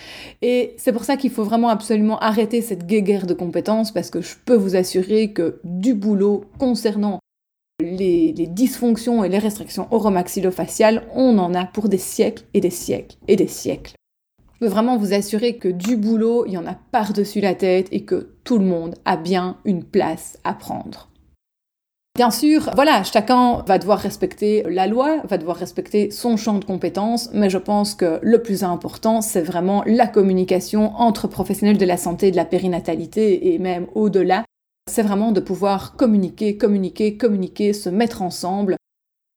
Et 0.42 0.74
c'est 0.77 0.92
pour 0.92 1.06
ça 1.06 1.15
qu'il 1.15 1.30
faut 1.30 1.44
vraiment 1.44 1.70
absolument 1.70 2.20
arrêter 2.20 2.62
cette 2.62 2.88
guerre 2.88 3.27
de 3.27 3.36
compétences 3.36 3.92
parce 3.92 4.10
que 4.10 4.22
je 4.22 4.36
peux 4.44 4.56
vous 4.56 4.75
assurer 4.75 5.32
que 5.32 5.60
du 5.63 5.94
boulot 5.94 6.46
concernant 6.58 7.20
les, 7.84 8.34
dysfonctions 8.48 9.24
et 9.24 9.30
les 9.30 9.40
restrictions 9.40 9.88
oromaxillofaciales, 9.92 11.04
on 11.13 11.38
en 11.38 11.54
a 11.54 11.66
pour 11.66 11.90
des 11.90 11.98
siècles 11.98 12.44
et 12.54 12.62
des 12.62 12.70
siècles 12.70 13.18
et 13.28 13.36
des 13.36 13.48
siècles. 13.48 13.94
Je 14.54 14.60
peux 14.60 14.68
vraiment 14.68 14.98
vous 14.98 15.13
assurer 15.13 15.58
que 15.58 15.68
du 15.68 15.98
boulot, 15.98 16.46
il 16.46 16.54
y 16.54 16.58
en 16.58 16.66
a 16.66 16.78
par-dessus 16.92 17.42
la 17.42 17.56
tête 17.56 17.88
et 17.92 18.06
que 18.06 18.36
tout 18.44 18.58
le 18.58 18.66
monde 18.66 18.96
a 19.06 19.18
bien 19.18 19.58
une 19.66 19.84
place 19.84 20.38
à 20.44 20.54
prendre. 20.54 21.10
Bien 22.16 22.30
sûr, 22.30 22.70
voilà, 22.75 23.02
chacun 23.04 23.63
va 23.66 23.80
devoir 23.80 23.98
respecter 23.98 24.63
la 24.70 24.86
loi, 24.86 25.24
va 25.28 25.40
devoir 25.40 25.58
respecter 25.58 26.12
son 26.12 26.38
champ 26.38 26.60
de 26.60 26.63
compétences, 26.63 27.32
mais 27.34 27.50
je 27.50 27.58
pense 27.58 27.96
que 27.96 28.20
le 28.22 28.44
plus 28.44 28.63
important, 28.63 29.22
c'est 29.22 29.42
vraiment 29.42 29.84
la 29.88 30.06
communication 30.06 30.96
entre 30.96 31.28
professionnels 31.28 31.80
de 31.80 31.86
la 31.86 31.98
santé, 31.98 32.30
de 32.30 32.36
la 32.36 32.46
périnatalité 32.46 33.56
et 33.56 33.58
même 33.58 33.88
au-delà, 33.96 34.46
c'est 34.88 35.02
vraiment 35.02 35.32
de 35.32 35.40
pouvoir 35.40 35.96
communiquer, 35.96 36.58
communiquer, 36.58 37.18
communiquer, 37.18 37.74
se 37.74 37.90
mettre 37.90 38.22
ensemble, 38.22 38.75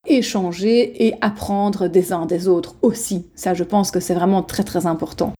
échanger 0.06 1.06
et 1.06 1.14
apprendre 1.20 1.88
des 1.88 2.12
uns 2.12 2.26
des 2.26 2.46
autres 2.46 2.76
aussi. 2.82 3.26
Ça, 3.34 3.54
je 3.54 3.64
pense 3.64 3.90
que 3.90 4.00
c'est 4.00 4.14
vraiment 4.14 4.42
très 4.42 4.64
très 4.64 4.86
important. 4.86 5.32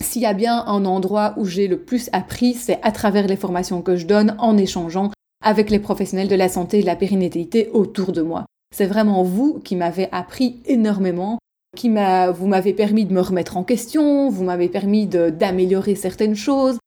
S'il 0.00 0.22
y 0.22 0.26
a 0.26 0.34
bien 0.34 0.64
un 0.66 0.84
endroit 0.84 1.34
où 1.36 1.44
j'ai 1.44 1.66
le 1.66 1.80
plus 1.80 2.10
appris, 2.12 2.54
c'est 2.54 2.80
à 2.82 2.92
travers 2.92 3.26
les 3.26 3.36
formations 3.36 3.82
que 3.82 3.96
je 3.96 4.06
donne 4.06 4.36
en 4.38 4.56
échangeant 4.56 5.10
avec 5.42 5.70
les 5.70 5.78
professionnels 5.78 6.28
de 6.28 6.34
la 6.34 6.48
santé 6.48 6.78
et 6.78 6.82
de 6.82 6.86
la 6.86 6.96
périnatalité 6.96 7.70
autour 7.72 8.12
de 8.12 8.22
moi. 8.22 8.46
C'est 8.74 8.86
vraiment 8.86 9.22
vous 9.22 9.60
qui 9.60 9.76
m'avez 9.76 10.08
appris 10.10 10.60
énormément, 10.66 11.38
qui 11.76 11.88
vous 11.88 12.46
m'avez 12.46 12.72
permis 12.72 13.04
de 13.04 13.12
me 13.12 13.20
remettre 13.20 13.56
en 13.56 13.64
question, 13.64 14.28
vous 14.30 14.44
m'avez 14.44 14.68
permis 14.68 15.06
d'améliorer 15.06 15.94
certaines 15.94 16.36
choses, 16.36 16.78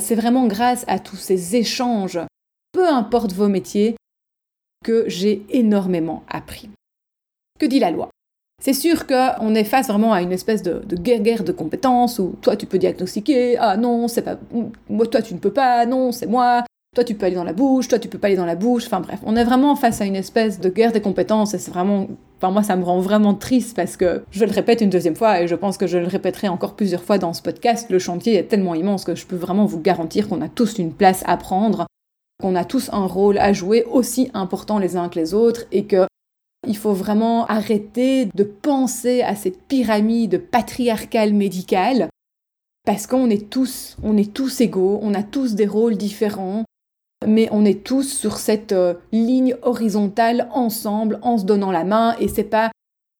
c'est 0.00 0.14
vraiment 0.14 0.46
grâce 0.46 0.84
à 0.88 0.98
tous 0.98 1.16
ces 1.16 1.56
échanges, 1.56 2.18
peu 2.72 2.88
importe 2.88 3.32
vos 3.32 3.48
métiers, 3.48 3.96
que 4.84 5.04
j'ai 5.08 5.44
énormément 5.50 6.24
appris. 6.28 6.70
Que 7.58 7.66
dit 7.66 7.78
la 7.78 7.90
loi? 7.90 8.08
C'est 8.62 8.74
sûr 8.74 9.06
qu'on 9.06 9.54
est 9.54 9.64
face 9.64 9.88
vraiment 9.88 10.12
à 10.12 10.20
une 10.20 10.32
espèce 10.32 10.62
de, 10.62 10.82
guerre, 10.96 11.44
de 11.44 11.52
compétences 11.52 12.18
où 12.18 12.36
toi 12.42 12.56
tu 12.56 12.66
peux 12.66 12.78
diagnostiquer, 12.78 13.56
ah 13.56 13.76
non, 13.76 14.06
c'est 14.06 14.22
pas 14.22 14.38
moi, 14.88 15.06
toi 15.06 15.22
tu 15.22 15.32
ne 15.32 15.38
peux 15.38 15.52
pas, 15.52 15.86
non, 15.86 16.12
c'est 16.12 16.26
moi, 16.26 16.64
toi 16.94 17.04
tu 17.04 17.14
peux 17.14 17.26
aller 17.26 17.36
dans 17.36 17.44
la 17.44 17.52
bouche, 17.52 17.88
toi 17.88 17.98
tu 17.98 18.08
peux 18.08 18.18
pas 18.18 18.26
aller 18.26 18.36
dans 18.36 18.46
la 18.46 18.56
bouche, 18.56 18.86
enfin 18.86 19.00
bref, 19.00 19.20
on 19.24 19.36
est 19.36 19.44
vraiment 19.44 19.76
face 19.76 20.00
à 20.00 20.04
une 20.04 20.16
espèce 20.16 20.60
de 20.60 20.68
guerre 20.68 20.92
des 20.92 21.00
compétences 21.00 21.54
et 21.54 21.58
c'est 21.58 21.70
vraiment 21.70 22.08
Enfin, 22.42 22.52
moi, 22.52 22.62
ça 22.62 22.74
me 22.74 22.84
rend 22.84 23.00
vraiment 23.00 23.34
triste 23.34 23.76
parce 23.76 23.98
que 23.98 24.22
je 24.30 24.46
le 24.46 24.50
répète 24.50 24.80
une 24.80 24.88
deuxième 24.88 25.14
fois 25.14 25.42
et 25.42 25.46
je 25.46 25.54
pense 25.54 25.76
que 25.76 25.86
je 25.86 25.98
le 25.98 26.06
répéterai 26.06 26.48
encore 26.48 26.74
plusieurs 26.74 27.02
fois 27.02 27.18
dans 27.18 27.34
ce 27.34 27.42
podcast. 27.42 27.90
Le 27.90 27.98
chantier 27.98 28.36
est 28.36 28.44
tellement 28.44 28.74
immense 28.74 29.04
que 29.04 29.14
je 29.14 29.26
peux 29.26 29.36
vraiment 29.36 29.66
vous 29.66 29.78
garantir 29.78 30.26
qu'on 30.26 30.40
a 30.40 30.48
tous 30.48 30.78
une 30.78 30.94
place 30.94 31.22
à 31.26 31.36
prendre, 31.36 31.84
qu'on 32.40 32.56
a 32.56 32.64
tous 32.64 32.88
un 32.94 33.04
rôle 33.04 33.36
à 33.36 33.52
jouer 33.52 33.84
aussi 33.84 34.30
important 34.32 34.78
les 34.78 34.96
uns 34.96 35.10
que 35.10 35.18
les 35.18 35.34
autres 35.34 35.66
et 35.70 35.84
que 35.84 36.06
il 36.66 36.78
faut 36.78 36.94
vraiment 36.94 37.44
arrêter 37.44 38.30
de 38.34 38.44
penser 38.44 39.20
à 39.20 39.36
cette 39.36 39.60
pyramide 39.60 40.42
patriarcale 40.50 41.34
médicale 41.34 42.08
parce 42.86 43.06
qu'on 43.06 43.28
est 43.28 43.50
tous, 43.50 43.98
on 44.02 44.16
est 44.16 44.32
tous 44.32 44.62
égaux, 44.62 44.98
on 45.02 45.12
a 45.12 45.22
tous 45.22 45.54
des 45.54 45.66
rôles 45.66 45.98
différents, 45.98 46.64
mais 47.26 47.48
on 47.52 47.64
est 47.64 47.84
tous 47.84 48.04
sur 48.04 48.38
cette 48.38 48.72
euh, 48.72 48.94
ligne 49.12 49.56
horizontale 49.62 50.48
ensemble 50.52 51.18
en 51.22 51.38
se 51.38 51.44
donnant 51.44 51.70
la 51.70 51.84
main 51.84 52.16
et 52.18 52.28
c'est 52.28 52.44
pas 52.44 52.70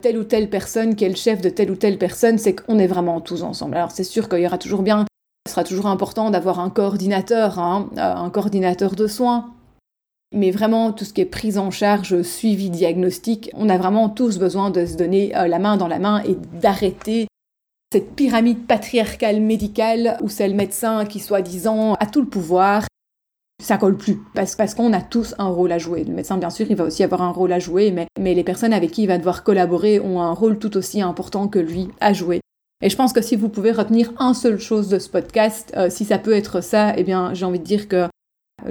telle 0.02 0.18
ou 0.18 0.24
telle 0.24 0.48
personne 0.48 0.94
qui 0.96 1.04
est 1.04 1.10
le 1.10 1.16
chef 1.16 1.40
de 1.40 1.50
telle 1.50 1.70
ou 1.70 1.76
telle 1.76 1.98
personne, 1.98 2.38
c'est 2.38 2.54
qu'on 2.54 2.78
est 2.78 2.86
vraiment 2.86 3.20
tous 3.20 3.42
ensemble. 3.42 3.76
Alors 3.76 3.90
c'est 3.90 4.04
sûr 4.04 4.28
qu'il 4.28 4.40
y 4.40 4.46
aura 4.46 4.58
toujours 4.58 4.82
bien, 4.82 5.04
ce 5.46 5.52
sera 5.52 5.64
toujours 5.64 5.86
important 5.86 6.30
d'avoir 6.30 6.60
un 6.60 6.70
coordinateur, 6.70 7.58
hein, 7.58 7.90
euh, 7.96 8.14
un 8.14 8.30
coordinateur 8.30 8.94
de 8.94 9.06
soins. 9.06 9.52
Mais 10.32 10.52
vraiment, 10.52 10.92
tout 10.92 11.04
ce 11.04 11.12
qui 11.12 11.22
est 11.22 11.26
prise 11.26 11.58
en 11.58 11.72
charge, 11.72 12.22
suivi, 12.22 12.70
diagnostic, 12.70 13.50
on 13.54 13.68
a 13.68 13.76
vraiment 13.76 14.08
tous 14.08 14.38
besoin 14.38 14.70
de 14.70 14.86
se 14.86 14.96
donner 14.96 15.36
euh, 15.36 15.48
la 15.48 15.58
main 15.58 15.76
dans 15.76 15.88
la 15.88 15.98
main 15.98 16.22
et 16.22 16.36
d'arrêter 16.60 17.26
cette 17.92 18.14
pyramide 18.14 18.64
patriarcale 18.66 19.40
médicale 19.40 20.16
où 20.22 20.28
c'est 20.28 20.46
le 20.46 20.54
médecin 20.54 21.04
qui, 21.04 21.18
soi-disant, 21.18 21.94
a 21.94 22.06
tout 22.06 22.20
le 22.20 22.28
pouvoir 22.28 22.84
ça 23.60 23.78
colle 23.78 23.96
plus 23.96 24.18
parce, 24.34 24.54
qu'on 24.74 24.92
a 24.92 25.00
tous 25.00 25.34
un 25.38 25.48
rôle 25.48 25.72
à 25.72 25.78
jouer. 25.78 26.04
Le 26.04 26.12
médecin, 26.12 26.36
bien 26.38 26.50
sûr, 26.50 26.66
il 26.68 26.76
va 26.76 26.84
aussi 26.84 27.02
avoir 27.02 27.22
un 27.22 27.30
rôle 27.30 27.52
à 27.52 27.58
jouer, 27.58 27.90
mais, 27.90 28.34
les 28.34 28.44
personnes 28.44 28.72
avec 28.72 28.90
qui 28.90 29.02
il 29.02 29.06
va 29.06 29.18
devoir 29.18 29.44
collaborer 29.44 30.00
ont 30.00 30.20
un 30.20 30.32
rôle 30.32 30.58
tout 30.58 30.76
aussi 30.76 31.02
important 31.02 31.48
que 31.48 31.58
lui 31.58 31.88
à 32.00 32.12
jouer. 32.12 32.40
Et 32.82 32.88
je 32.88 32.96
pense 32.96 33.12
que 33.12 33.20
si 33.20 33.36
vous 33.36 33.48
pouvez 33.48 33.72
retenir 33.72 34.12
un 34.18 34.32
seul 34.32 34.58
chose 34.58 34.88
de 34.88 34.98
ce 34.98 35.08
podcast, 35.08 35.72
euh, 35.76 35.90
si 35.90 36.04
ça 36.04 36.18
peut 36.18 36.32
être 36.32 36.62
ça, 36.62 36.94
eh 36.96 37.04
bien, 37.04 37.34
j'ai 37.34 37.44
envie 37.44 37.58
de 37.58 37.64
dire 37.64 37.88
que 37.88 38.06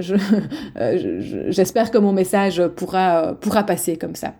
j'espère 1.50 1.90
que 1.90 1.98
mon 1.98 2.12
message 2.12 2.66
pourra, 2.68 3.34
pourra 3.40 3.64
passer 3.64 3.96
comme 3.96 4.14
ça. 4.14 4.34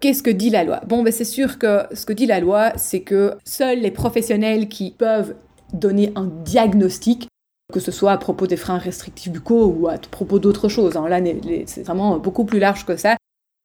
Qu'est-ce 0.00 0.22
que 0.22 0.30
dit 0.30 0.50
la 0.50 0.64
loi? 0.64 0.80
Bon, 0.88 1.04
ben 1.04 1.12
c'est 1.12 1.24
sûr 1.24 1.58
que 1.58 1.82
ce 1.92 2.06
que 2.06 2.12
dit 2.12 2.26
la 2.26 2.40
loi, 2.40 2.72
c'est 2.76 3.02
que 3.02 3.34
seuls 3.44 3.78
les 3.78 3.92
professionnels 3.92 4.68
qui 4.68 4.90
peuvent 4.90 5.36
donner 5.72 6.12
un 6.16 6.26
diagnostic, 6.26 7.28
que 7.72 7.80
ce 7.80 7.90
soit 7.90 8.12
à 8.12 8.18
propos 8.18 8.46
des 8.46 8.56
freins 8.56 8.78
restrictifs 8.78 9.32
buccaux 9.32 9.66
ou 9.66 9.88
à 9.88 9.98
propos 9.98 10.38
d'autres 10.38 10.68
choses, 10.68 10.96
hein, 10.96 11.08
là 11.08 11.20
c'est 11.66 11.82
vraiment 11.82 12.18
beaucoup 12.18 12.44
plus 12.44 12.58
large 12.58 12.86
que 12.86 12.96
ça. 12.96 13.16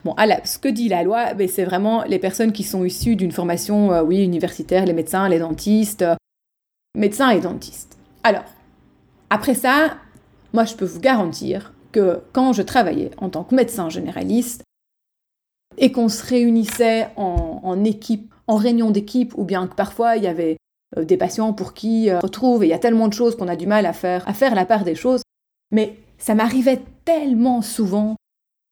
Bon, 0.03 0.15
ce 0.43 0.57
que 0.57 0.69
dit 0.69 0.89
la 0.89 1.03
loi, 1.03 1.33
ben, 1.33 1.47
c'est 1.47 1.65
vraiment 1.65 2.03
les 2.03 2.19
personnes 2.19 2.51
qui 2.51 2.63
sont 2.63 2.85
issues 2.85 3.15
d'une 3.15 3.31
formation, 3.31 3.91
euh, 3.91 4.03
oui, 4.03 4.23
universitaire, 4.23 4.85
les 4.85 4.93
médecins, 4.93 5.27
les 5.27 5.39
dentistes, 5.39 6.03
euh, 6.03 6.15
médecins 6.95 7.29
et 7.31 7.41
dentistes. 7.41 7.97
Alors, 8.23 8.45
après 9.29 9.55
ça, 9.55 9.97
moi 10.53 10.65
je 10.65 10.75
peux 10.75 10.85
vous 10.85 10.99
garantir 10.99 11.73
que 11.91 12.21
quand 12.31 12.53
je 12.53 12.61
travaillais 12.61 13.11
en 13.17 13.29
tant 13.29 13.43
que 13.43 13.55
médecin 13.55 13.89
généraliste, 13.89 14.63
et 15.77 15.91
qu'on 15.91 16.09
se 16.09 16.25
réunissait 16.25 17.09
en, 17.15 17.83
équipe, 17.83 18.33
en 18.47 18.55
réunion 18.55 18.89
d'équipe, 18.91 19.37
ou 19.37 19.43
bien 19.43 19.67
que 19.67 19.75
parfois 19.75 20.17
il 20.17 20.23
y 20.23 20.27
avait 20.27 20.57
des 20.95 21.17
patients 21.17 21.53
pour 21.53 21.73
qui 21.73 22.09
euh, 22.09 22.17
on 22.17 22.21
retrouve, 22.21 22.63
et 22.63 22.67
il 22.67 22.69
y 22.69 22.73
a 22.73 22.79
tellement 22.79 23.07
de 23.07 23.13
choses 23.13 23.35
qu'on 23.35 23.47
a 23.47 23.55
du 23.55 23.67
mal 23.67 23.85
à 23.85 23.93
faire, 23.93 24.27
à 24.27 24.33
faire 24.33 24.55
la 24.55 24.65
part 24.65 24.83
des 24.83 24.95
choses. 24.95 25.21
Mais 25.71 25.97
ça 26.17 26.35
m'arrivait 26.35 26.81
tellement 27.05 27.61
souvent 27.61 28.15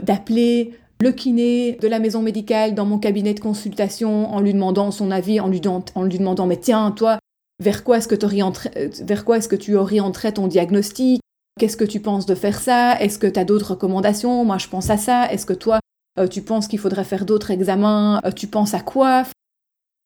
d'appeler 0.03 0.73
le 1.01 1.11
kiné 1.11 1.73
de 1.73 1.87
la 1.87 1.99
maison 1.99 2.21
médicale 2.21 2.73
dans 2.73 2.85
mon 2.85 2.99
cabinet 2.99 3.33
de 3.33 3.39
consultation 3.39 4.33
en 4.33 4.39
lui 4.39 4.53
demandant 4.53 4.91
son 4.91 5.11
avis, 5.11 5.39
en 5.39 5.49
lui, 5.49 5.59
demandant 5.59 6.47
mais 6.47 6.57
tiens, 6.57 6.91
toi, 6.91 7.19
vers 7.61 7.83
quoi 7.83 7.97
est-ce 7.97 8.07
que, 8.07 8.15
euh, 8.15 9.39
que 9.49 9.55
tu 9.55 9.75
orienterais 9.75 10.31
ton 10.31 10.47
diagnostic? 10.47 11.21
Qu'est-ce 11.59 11.77
que 11.77 11.85
tu 11.85 11.99
penses 11.99 12.25
de 12.25 12.35
faire 12.35 12.59
ça? 12.59 12.99
Est-ce 12.99 13.19
que 13.19 13.27
tu 13.27 13.39
as 13.39 13.45
d'autres 13.45 13.71
recommandations? 13.71 14.43
Moi, 14.43 14.57
je 14.57 14.67
pense 14.67 14.89
à 14.89 14.97
ça. 14.97 15.31
Est-ce 15.31 15.45
que 15.45 15.53
toi, 15.53 15.79
euh, 16.19 16.27
tu 16.27 16.41
penses 16.41 16.67
qu'il 16.67 16.79
faudrait 16.79 17.03
faire 17.03 17.25
d'autres 17.25 17.51
examens, 17.51 18.21
euh, 18.25 18.31
tu 18.31 18.47
penses 18.47 18.73
à 18.73 18.79
quoi? 18.79 19.23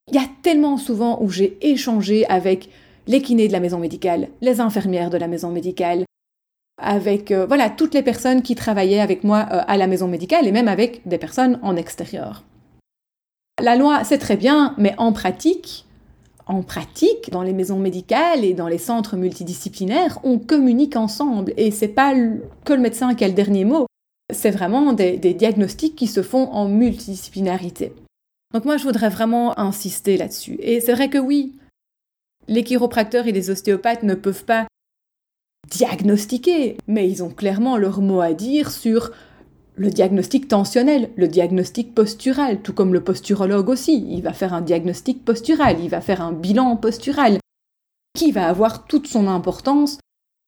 Il 0.09 0.15
y 0.15 0.23
a 0.23 0.27
tellement 0.41 0.77
souvent 0.77 1.21
où 1.21 1.29
j'ai 1.29 1.57
échangé 1.61 2.25
avec 2.27 2.69
les 3.07 3.21
kinés 3.21 3.47
de 3.47 3.53
la 3.53 3.59
maison 3.59 3.79
médicale, 3.79 4.29
les 4.41 4.59
infirmières 4.59 5.09
de 5.09 5.17
la 5.17 5.27
maison 5.27 5.49
médicale, 5.51 6.05
avec 6.81 7.31
euh, 7.31 7.45
voilà 7.45 7.69
toutes 7.69 7.93
les 7.93 8.03
personnes 8.03 8.41
qui 8.41 8.55
travaillaient 8.55 8.99
avec 8.99 9.23
moi 9.23 9.39
à 9.39 9.77
la 9.77 9.87
maison 9.87 10.07
médicale 10.07 10.47
et 10.47 10.51
même 10.51 10.67
avec 10.67 11.07
des 11.07 11.17
personnes 11.17 11.59
en 11.61 11.75
extérieur. 11.75 12.43
La 13.61 13.75
loi, 13.75 14.03
c'est 14.03 14.19
très 14.19 14.37
bien, 14.37 14.73
mais 14.77 14.95
en 14.97 15.11
pratique, 15.11 15.85
en 16.45 16.63
pratique, 16.63 17.29
dans 17.31 17.43
les 17.43 17.53
maisons 17.53 17.79
médicales 17.79 18.45
et 18.45 18.53
dans 18.53 18.67
les 18.67 18.77
centres 18.77 19.17
multidisciplinaires, 19.17 20.19
on 20.23 20.39
communique 20.39 20.95
ensemble 20.95 21.53
et 21.57 21.71
c'est 21.71 21.89
pas 21.89 22.13
que 22.13 22.73
le 22.73 22.79
médecin 22.79 23.13
qui 23.15 23.25
a 23.25 23.27
le 23.27 23.33
dernier 23.33 23.65
mot 23.65 23.85
c'est 24.31 24.51
vraiment 24.51 24.93
des, 24.93 25.17
diagnostics 25.17 25.95
qui 25.95 26.07
se 26.07 26.21
font 26.21 26.49
en 26.51 26.67
multidisciplinarité. 26.67 27.93
Donc 28.53 28.65
moi, 28.65 28.77
je 28.77 28.83
voudrais 28.83 29.09
vraiment 29.09 29.57
insister 29.59 30.17
là-dessus. 30.17 30.57
Et 30.59 30.81
c'est 30.81 30.93
vrai 30.93 31.09
que 31.09 31.17
oui, 31.17 31.55
les 32.47 32.63
chiropracteurs 32.63 33.27
et 33.27 33.31
les 33.31 33.49
ostéopathes 33.49 34.03
ne 34.03 34.15
peuvent 34.15 34.45
pas 34.45 34.67
diagnostiquer, 35.69 36.77
mais 36.87 37.09
ils 37.09 37.23
ont 37.23 37.29
clairement 37.29 37.77
leur 37.77 38.01
mot 38.01 38.21
à 38.21 38.33
dire 38.33 38.71
sur 38.71 39.11
le 39.75 39.89
diagnostic 39.89 40.47
tensionnel, 40.47 41.11
le 41.15 41.27
diagnostic 41.27 41.93
postural, 41.93 42.61
tout 42.61 42.73
comme 42.73 42.93
le 42.93 43.03
posturologue 43.03 43.69
aussi. 43.69 44.05
Il 44.09 44.23
va 44.23 44.33
faire 44.33 44.53
un 44.53 44.61
diagnostic 44.61 45.23
postural, 45.23 45.79
il 45.79 45.89
va 45.89 46.01
faire 46.01 46.21
un 46.21 46.33
bilan 46.33 46.75
postural, 46.75 47.37
qui 48.17 48.31
va 48.31 48.47
avoir 48.47 48.85
toute 48.87 49.07
son 49.07 49.27
importance 49.27 49.99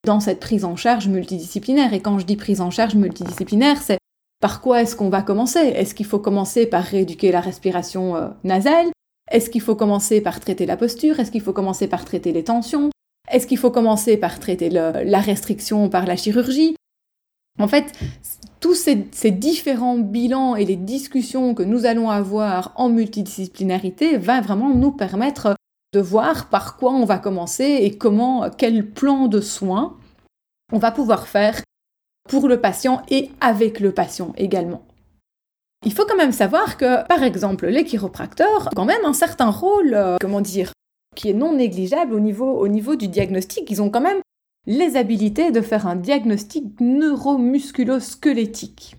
dans 0.05 0.19
cette 0.19 0.39
prise 0.39 0.65
en 0.65 0.75
charge 0.75 1.07
multidisciplinaire. 1.07 1.93
Et 1.93 2.01
quand 2.01 2.17
je 2.17 2.25
dis 2.25 2.35
prise 2.35 2.61
en 2.61 2.71
charge 2.71 2.95
multidisciplinaire, 2.95 3.81
c'est 3.81 3.99
par 4.41 4.59
quoi 4.59 4.81
est-ce 4.81 4.95
qu'on 4.95 5.09
va 5.09 5.21
commencer? 5.21 5.59
Est-ce 5.59 5.95
qu'il 5.95 6.05
faut 6.05 6.19
commencer 6.19 6.65
par 6.65 6.83
rééduquer 6.83 7.31
la 7.31 7.39
respiration 7.39 8.17
euh, 8.17 8.27
nasale? 8.43 8.89
Est-ce 9.31 9.49
qu'il 9.49 9.61
faut 9.61 9.75
commencer 9.75 10.19
par 10.19 10.41
traiter 10.41 10.65
la 10.65 10.75
posture? 10.75 11.19
Est-ce 11.19 11.31
qu'il 11.31 11.41
faut 11.41 11.53
commencer 11.53 11.87
par 11.87 12.03
traiter 12.03 12.33
les 12.33 12.43
tensions? 12.43 12.89
Est-ce 13.31 13.47
qu'il 13.47 13.57
faut 13.57 13.71
commencer 13.71 14.17
par 14.17 14.39
traiter 14.39 14.69
la 14.69 15.19
restriction 15.21 15.87
par 15.87 16.05
la 16.05 16.17
chirurgie? 16.17 16.75
En 17.59 17.67
fait, 17.67 17.93
tous 18.59 18.75
ces, 18.75 19.31
différents 19.31 19.97
bilans 19.97 20.55
et 20.55 20.65
les 20.65 20.75
discussions 20.75 21.53
que 21.53 21.63
nous 21.63 21.85
allons 21.85 22.09
avoir 22.09 22.73
en 22.75 22.89
multidisciplinarité 22.89 24.17
va 24.17 24.41
vraiment 24.41 24.73
nous 24.73 24.91
permettre 24.91 25.55
de 25.93 25.99
voir 25.99 26.49
par 26.49 26.77
quoi 26.77 26.91
on 26.91 27.05
va 27.05 27.17
commencer 27.17 27.79
et 27.81 27.97
comment, 27.97 28.49
quel 28.49 28.89
plan 28.89 29.27
de 29.27 29.41
soins 29.41 29.97
on 30.71 30.79
va 30.79 30.91
pouvoir 30.91 31.27
faire 31.27 31.61
pour 32.29 32.47
le 32.47 32.61
patient 32.61 33.01
et 33.09 33.31
avec 33.39 33.79
le 33.79 33.91
patient 33.91 34.33
également. 34.37 34.83
Il 35.85 35.93
faut 35.93 36.05
quand 36.05 36.15
même 36.15 36.31
savoir 36.31 36.77
que, 36.77 37.07
par 37.07 37.23
exemple, 37.23 37.65
les 37.67 37.83
chiropracteurs 37.83 38.67
ont 38.67 38.75
quand 38.75 38.85
même 38.85 39.03
un 39.03 39.13
certain 39.13 39.49
rôle, 39.49 39.95
euh, 39.95 40.17
comment 40.21 40.41
dire, 40.41 40.73
qui 41.15 41.29
est 41.29 41.33
non 41.33 41.55
négligeable 41.55 42.13
au 42.13 42.19
niveau, 42.19 42.51
au 42.51 42.67
niveau 42.67 42.95
du 42.95 43.07
diagnostic. 43.07 43.71
Ils 43.71 43.81
ont 43.81 43.89
quand 43.89 44.01
même 44.01 44.21
les 44.67 44.95
habilités 44.95 45.49
de 45.51 45.61
faire 45.61 45.87
un 45.87 45.95
diagnostic 45.95 46.79
neuromusculo-squelettique. 46.79 48.97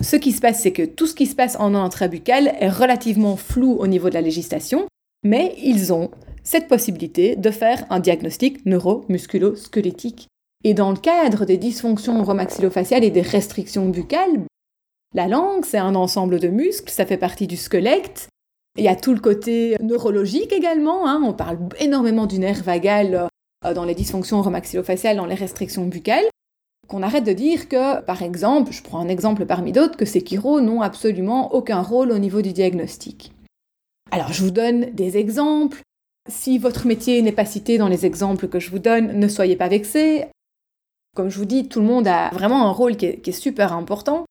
Ce 0.00 0.16
qui 0.16 0.32
se 0.32 0.40
passe, 0.40 0.60
c'est 0.60 0.72
que 0.72 0.86
tout 0.86 1.06
ce 1.06 1.14
qui 1.14 1.26
se 1.26 1.36
passe 1.36 1.56
en 1.60 1.74
intrabuccal 1.74 2.54
est 2.58 2.70
relativement 2.70 3.36
flou 3.36 3.76
au 3.78 3.86
niveau 3.86 4.08
de 4.08 4.14
la 4.14 4.22
législation, 4.22 4.86
mais 5.22 5.54
ils 5.62 5.92
ont 5.92 6.10
cette 6.42 6.66
possibilité 6.66 7.36
de 7.36 7.50
faire 7.50 7.84
un 7.90 8.00
diagnostic 8.00 8.64
neuromusculo-squelettique. 8.66 10.28
Et 10.64 10.74
dans 10.74 10.90
le 10.90 10.96
cadre 10.96 11.44
des 11.44 11.56
dysfonctions 11.56 12.22
romaxillofaciales 12.22 13.04
et 13.04 13.10
des 13.10 13.22
restrictions 13.22 13.88
buccales, 13.88 14.42
la 15.14 15.28
langue, 15.28 15.64
c'est 15.64 15.78
un 15.78 15.94
ensemble 15.94 16.38
de 16.40 16.48
muscles, 16.48 16.90
ça 16.90 17.04
fait 17.04 17.18
partie 17.18 17.46
du 17.46 17.56
squelette. 17.56 18.28
Il 18.78 18.84
y 18.84 18.88
a 18.88 18.96
tout 18.96 19.12
le 19.12 19.20
côté 19.20 19.76
neurologique 19.82 20.52
également, 20.52 21.06
hein. 21.06 21.20
on 21.24 21.34
parle 21.34 21.58
énormément 21.78 22.26
du 22.26 22.38
nerf 22.38 22.62
vagal 22.62 23.28
euh, 23.66 23.74
dans 23.74 23.84
les 23.84 23.94
dysfonctions 23.94 24.40
romaxillofaciales, 24.40 25.16
dans 25.16 25.26
les 25.26 25.34
restrictions 25.34 25.84
buccales. 25.84 26.24
Qu'on 26.88 27.02
arrête 27.02 27.24
de 27.24 27.32
dire 27.32 27.68
que, 27.68 28.00
par 28.00 28.22
exemple, 28.22 28.72
je 28.72 28.82
prends 28.82 29.00
un 29.00 29.08
exemple 29.08 29.44
parmi 29.44 29.72
d'autres, 29.72 29.96
que 29.96 30.04
ces 30.04 30.24
chiro 30.24 30.60
n'ont 30.60 30.80
absolument 30.80 31.54
aucun 31.54 31.82
rôle 31.82 32.10
au 32.10 32.18
niveau 32.18 32.40
du 32.40 32.52
diagnostic. 32.52 33.32
Alors 34.10 34.32
je 34.32 34.42
vous 34.42 34.50
donne 34.50 34.90
des 34.92 35.16
exemples. 35.16 35.80
Si 36.30 36.58
votre 36.58 36.86
métier 36.86 37.20
n'est 37.22 37.32
pas 37.32 37.46
cité 37.46 37.78
dans 37.78 37.88
les 37.88 38.06
exemples 38.06 38.48
que 38.48 38.60
je 38.60 38.70
vous 38.70 38.78
donne, 38.78 39.18
ne 39.18 39.28
soyez 39.28 39.56
pas 39.56 39.68
vexés. 39.68 40.26
Comme 41.14 41.28
je 41.28 41.38
vous 41.38 41.44
dis, 41.44 41.68
tout 41.68 41.80
le 41.80 41.86
monde 41.86 42.06
a 42.08 42.30
vraiment 42.30 42.66
un 42.66 42.70
rôle 42.70 42.96
qui 42.96 43.06
est, 43.06 43.32
super 43.32 43.72
important. 43.72 44.24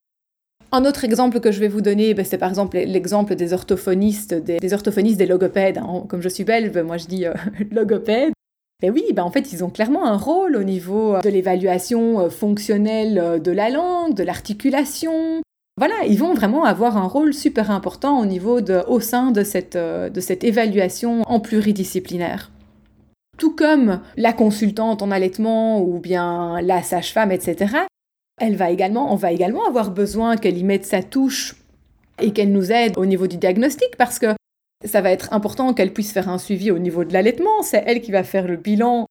Un 0.72 0.86
autre 0.86 1.04
exemple 1.04 1.39
que 1.39 1.52
je 1.52 1.60
vais 1.60 1.67
vous 1.67 1.82
donner, 1.82 2.13
ben, 2.13 2.26
c'est 2.26 2.38
par 2.38 2.50
exemple 2.50 2.78
l'exemple 2.78 3.36
des 3.36 3.54
orthophonistes, 3.54 4.34
des, 4.34 4.74
orthophonistes, 4.74 5.17
des 5.17 5.26
logopèdes. 5.26 5.78
Hein. 5.78 6.06
Comme 6.08 6.22
je 6.22 6.30
suis 6.30 6.44
belge, 6.44 6.72
ben, 6.72 6.86
moi 6.86 6.98
je 6.98 7.08
dis 7.08 7.26
euh, 7.26 7.34
logopède. 7.72 8.34
Mais 8.82 8.89
oui, 8.89 9.04
ben, 9.13 9.24
en 9.24 9.32
fait, 9.32 9.54
ils 9.54 9.63
ont 9.63 9.70
clairement 9.70 10.06
un 10.06 10.17
rôle 10.17 10.56
au 10.56 10.63
niveau 10.63 11.20
de 11.22 11.30
l'évaluation 11.30 12.22
euh, 12.22 12.30
fonctionnelle 12.30 13.20
euh, 13.20 13.38
de 13.39 13.52
la 13.52 13.70
langue, 13.70 14.15
de 14.15 14.24
l'articulation, 14.24 15.41
voilà, 15.78 15.96
ils 16.08 16.20
vont 16.20 16.34
vraiment 16.34 16.65
avoir 16.65 16.98
un 16.98 17.08
rôle 17.08 17.34
super 17.34 17.72
important 17.72 18.20
au 18.20 18.26
niveau 18.26 18.60
au 18.62 19.00
sein 19.00 19.32
de 19.32 19.44
cette, 19.44 19.76
euh, 19.76 20.10
de 20.10 20.20
cette 20.20 20.44
évaluation 20.44 21.24
en 21.24 21.39
pluridisciplinaire. 21.39 22.52
Tout 23.41 23.56
comme 23.56 24.01
la 24.17 24.34
consultante 24.34 25.01
en 25.01 25.10
allaitement 25.10 25.82
ou 25.82 25.97
bien 25.97 26.62
la 26.62 26.84
sage-femme, 26.84 27.32
etc., 27.32 27.75
elle 28.39 28.56
va 28.56 28.69
également, 28.69 29.12
on 29.12 29.15
va 29.15 29.32
également 29.32 29.65
avoir 29.65 29.89
besoin 29.89 30.38
qu'elle 30.38 30.60
y 30.60 30.63
mette 30.63 30.86
sa 30.86 31.01
touche 31.01 31.56
et 32.21 32.34
qu'elle 32.34 32.51
nous 32.51 32.71
aide 32.71 32.99
au 32.99 33.06
niveau 33.08 33.25
du 33.25 33.38
diagnostic 33.38 33.97
parce 33.97 34.19
que 34.19 34.27
ça 34.86 35.01
va 35.01 35.10
être 35.10 35.34
important 35.34 35.73
qu'elle 35.73 35.91
puisse 35.91 36.12
faire 36.12 36.30
un 36.30 36.38
suivi 36.38 36.69
au 36.69 36.77
niveau 36.77 37.04
de 37.04 37.13
l'allaitement. 37.13 37.63
C'est 37.63 37.84
elle 37.88 38.01
qui 38.01 38.12
va 38.12 38.23
faire 38.23 38.47
le 38.47 38.58
bilan 38.58 39.08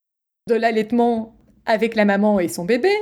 de 0.48 0.54
l'allaitement 0.54 1.34
avec 1.66 1.96
la 1.96 2.04
maman 2.04 2.38
et 2.38 2.46
son 2.46 2.64
bébé. 2.64 2.92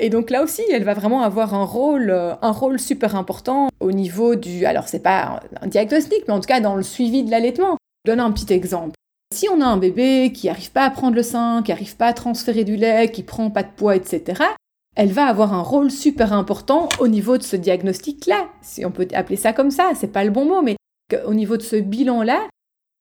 Et 0.00 0.10
donc 0.10 0.30
là 0.30 0.42
aussi, 0.42 0.62
elle 0.72 0.82
va 0.82 0.94
vraiment 0.94 1.22
avoir 1.22 1.54
un 1.54 1.64
rôle, 1.64 2.10
un 2.10 2.50
rôle 2.50 2.80
super 2.80 3.14
important 3.14 3.68
au 3.78 3.92
niveau 3.92 4.34
du. 4.34 4.64
Alors, 4.64 4.88
c'est 4.88 4.98
pas 4.98 5.38
un 5.60 5.68
diagnostic, 5.68 6.24
mais 6.26 6.34
en 6.34 6.40
tout 6.40 6.48
cas 6.48 6.58
dans 6.58 6.74
le 6.74 6.82
suivi 6.82 7.22
de 7.22 7.30
l'allaitement. 7.30 7.76
Je 8.04 8.10
donne 8.10 8.20
un 8.20 8.32
petit 8.32 8.52
exemple. 8.52 8.96
Si 9.34 9.48
on 9.48 9.60
a 9.60 9.66
un 9.66 9.76
bébé 9.76 10.32
qui 10.32 10.46
n'arrive 10.46 10.70
pas 10.70 10.84
à 10.84 10.90
prendre 10.90 11.16
le 11.16 11.22
sein, 11.22 11.62
qui 11.64 11.70
n'arrive 11.70 11.96
pas 11.96 12.06
à 12.06 12.12
transférer 12.12 12.64
du 12.64 12.76
lait, 12.76 13.10
qui 13.10 13.22
prend 13.22 13.50
pas 13.50 13.62
de 13.62 13.72
poids, 13.76 13.96
etc., 13.96 14.42
elle 14.94 15.12
va 15.12 15.26
avoir 15.26 15.52
un 15.52 15.60
rôle 15.60 15.90
super 15.90 16.32
important 16.32 16.88
au 17.00 17.08
niveau 17.08 17.36
de 17.36 17.42
ce 17.42 17.56
diagnostic-là. 17.56 18.48
Si 18.62 18.84
on 18.84 18.90
peut 18.90 19.06
appeler 19.12 19.36
ça 19.36 19.52
comme 19.52 19.70
ça, 19.70 19.90
c'est 19.94 20.12
pas 20.12 20.24
le 20.24 20.30
bon 20.30 20.46
mot, 20.46 20.62
mais 20.62 20.76
au 21.26 21.34
niveau 21.34 21.56
de 21.56 21.62
ce 21.62 21.76
bilan-là, 21.76 22.48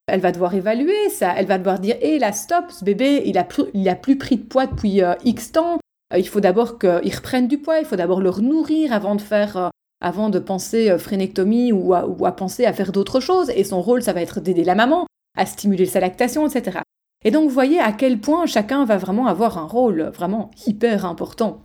elle 0.08 0.20
va 0.20 0.32
devoir 0.32 0.54
évaluer 0.54 1.10
ça. 1.10 1.34
Elle 1.38 1.46
va 1.46 1.58
devoir 1.58 1.80
dire, 1.80 1.96
hé, 2.02 2.20
là, 2.20 2.34
stop, 2.34 2.66
ce 2.70 2.84
bébé, 2.84 3.24
il 3.26 3.38
a 3.38 3.44
plus, 3.44 3.64
il 3.74 3.88
a 3.88 3.96
plus 3.96 4.18
pris 4.18 4.38
de 4.38 4.44
poids 4.44 4.68
depuis 4.68 5.02
euh, 5.02 5.14
X 5.24 5.54
temps. 5.54 5.80
Euh, 6.14 6.20
il 6.20 6.28
faut 6.28 6.42
d'abord 6.42 6.80
qu'ils 6.80 7.16
reprennent 7.16 7.48
du 7.48 7.58
poids, 7.58 7.80
il 7.80 7.86
faut 7.86 7.96
d'abord 7.96 8.22
leur 8.22 8.42
nourrir 8.42 8.94
avant 8.94 9.16
de 9.16 9.22
faire, 9.22 9.58
euh, 9.58 9.70
avant 10.02 10.30
de 10.30 10.40
penser 10.40 10.90
euh, 10.90 10.98
frénectomie 10.98 11.72
ou 11.72 11.94
à, 11.94 12.32
penser 12.36 12.66
à 12.66 12.74
faire 12.74 12.92
d'autres 12.92 13.20
choses. 13.20 13.50
Et 13.52 13.64
son 13.64 13.82
rôle, 13.82 14.04
ça 14.04 14.14
va 14.14 14.22
être 14.22 14.40
d'aider 14.40 14.64
la 14.64 14.76
maman 14.76 15.08
à 15.36 15.46
stimuler 15.46 15.86
sa 15.86 16.00
lactation, 16.00 16.48
etc. 16.48 16.80
Et 17.24 17.32
donc, 17.32 17.48
vous 17.48 17.54
voyez 17.54 17.80
à 17.80 17.92
quel 17.92 18.20
point 18.20 18.46
chacun 18.46 18.86
va 18.86 18.98
vraiment 18.98 19.28
avoir 19.28 19.58
un 19.58 19.66
rôle 19.66 20.12
vraiment 20.14 20.52
hyper 20.68 21.06
important. 21.06 21.62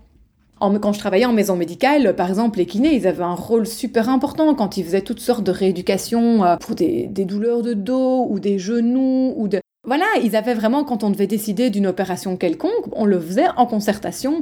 quand 0.58 0.92
je 0.92 0.98
travaillais 0.98 1.26
en 1.26 1.32
maison 1.32 1.56
médicale, 1.56 2.16
par 2.16 2.28
exemple, 2.28 2.58
les 2.58 2.66
kinés, 2.66 2.94
ils 2.94 3.06
avaient 3.06 3.22
un 3.22 3.34
rôle 3.34 3.66
super 3.66 4.08
important 4.08 4.54
quand 4.54 4.76
ils 4.76 4.84
faisaient 4.84 5.02
toutes 5.02 5.20
sortes 5.20 5.44
de 5.44 5.52
rééducation 5.52 6.44
euh, 6.44 6.56
pour 6.56 6.74
des, 6.74 7.06
douleurs 7.08 7.62
de 7.62 7.74
dos 7.74 8.26
ou 8.28 8.40
des 8.40 8.58
genoux 8.58 9.34
ou. 9.36 9.48
Voilà, 9.86 10.04
ils 10.22 10.36
avaient 10.36 10.54
vraiment, 10.54 10.84
quand 10.84 11.04
on 11.04 11.10
devait 11.10 11.26
décider 11.26 11.70
d'une 11.70 11.86
opération 11.86 12.36
quelconque, 12.36 12.86
on 12.92 13.06
le 13.06 13.18
faisait 13.18 13.48
en 13.56 13.66
concertation 13.66 14.40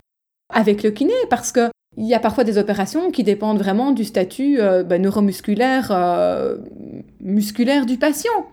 avec 0.53 0.83
le 0.83 0.91
kiné 0.91 1.15
parce 1.31 1.53
que 1.53 1.69
il 1.97 2.07
y 2.07 2.15
a 2.15 2.21
parfois 2.21 2.45
des 2.45 2.59
opérations 2.59 3.11
qui 3.11 3.25
dépendent 3.25 3.59
vraiment 3.59 3.91
du 3.91 4.05
statut 4.05 4.61
euh, 4.61 4.85
ben, 4.85 5.03
neuromusculaire 5.03 5.91
euh, 5.91 6.59
musculaire 7.21 7.87
du 7.87 7.97
patient. 7.99 8.47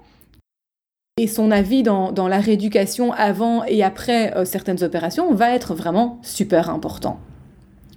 Et 1.17 1.27
son 1.27 1.49
avis 1.49 1.81
dans, 1.81 2.27
la 2.27 2.41
rééducation 2.41 3.13
avant 3.13 3.63
et 3.63 3.83
après 3.83 4.35
euh, 4.35 4.43
certaines 4.43 4.83
opérations 4.83 5.33
va 5.33 5.55
être 5.55 5.73
vraiment 5.73 6.19
super 6.23 6.69
important. 6.69 7.21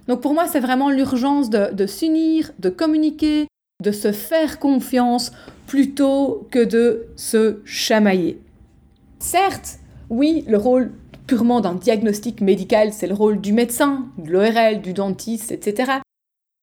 Donc 0.07 0.21
pour 0.21 0.33
moi, 0.33 0.47
c'est 0.47 0.61
vraiment 0.61 0.89
l'urgence 0.89 1.49
de, 1.49 1.85
s'unir, 1.85 2.51
de 2.59 2.69
communiquer, 2.69 3.47
de 3.83 3.91
se 3.91 4.13
faire 4.13 4.57
confiance 4.57 5.33
plutôt 5.67 6.47
que 6.49 6.63
de 6.63 7.07
se 7.17 7.57
chamailler. 7.65 8.39
Certes, 9.19 9.79
oui, 10.09 10.45
le 10.47 10.57
rôle 10.57 10.93
purement 11.27 11.59
d'un 11.59 11.75
diagnostic 11.75 12.39
médical, 12.39 12.93
c'est 12.93 13.05
le 13.05 13.15
rôle 13.15 13.41
du 13.41 13.51
médecin, 13.51 14.05
de 14.17 14.31
l'ORL, 14.31 14.79
du 14.81 14.93
dentiste, 14.93 15.51
etc. 15.51 15.91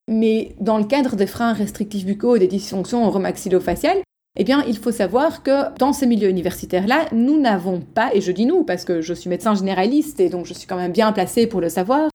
Mais 0.09 0.55
dans 0.59 0.79
le 0.79 0.85
cadre 0.85 1.17
des 1.17 1.27
freins 1.27 1.53
restrictifs 1.53 2.07
buccaux 2.07 2.37
et 2.37 2.39
des 2.39 2.49
dysfonctions 2.49 3.07
oromaxillofaciales, 3.07 4.01
eh 4.37 4.45
bien, 4.45 4.63
il 4.67 4.77
faut 4.77 4.93
savoir 4.93 5.43
que 5.43 5.77
dans 5.79 5.93
ces 5.93 6.07
milieux 6.07 6.29
universitaires-là, 6.29 7.07
nous 7.13 7.41
n'avons 7.41 7.81
pas, 7.81 8.11
et 8.15 8.21
je 8.21 8.33
dis 8.33 8.45
nous 8.45 8.65
parce 8.65 8.85
que 8.85 9.01
je 9.01 9.15
suis 9.15 9.31
médecin 9.31 9.55
généraliste 9.55 10.21
et 10.21 10.29
donc 10.29 10.45
je 10.45 10.53
suis 10.53 10.67
quand 10.67 10.77
même 10.77 10.93
bien 10.93 11.13
placée 11.13 11.47
pour 11.47 11.61
le 11.61 11.71
savoir, 11.71 12.11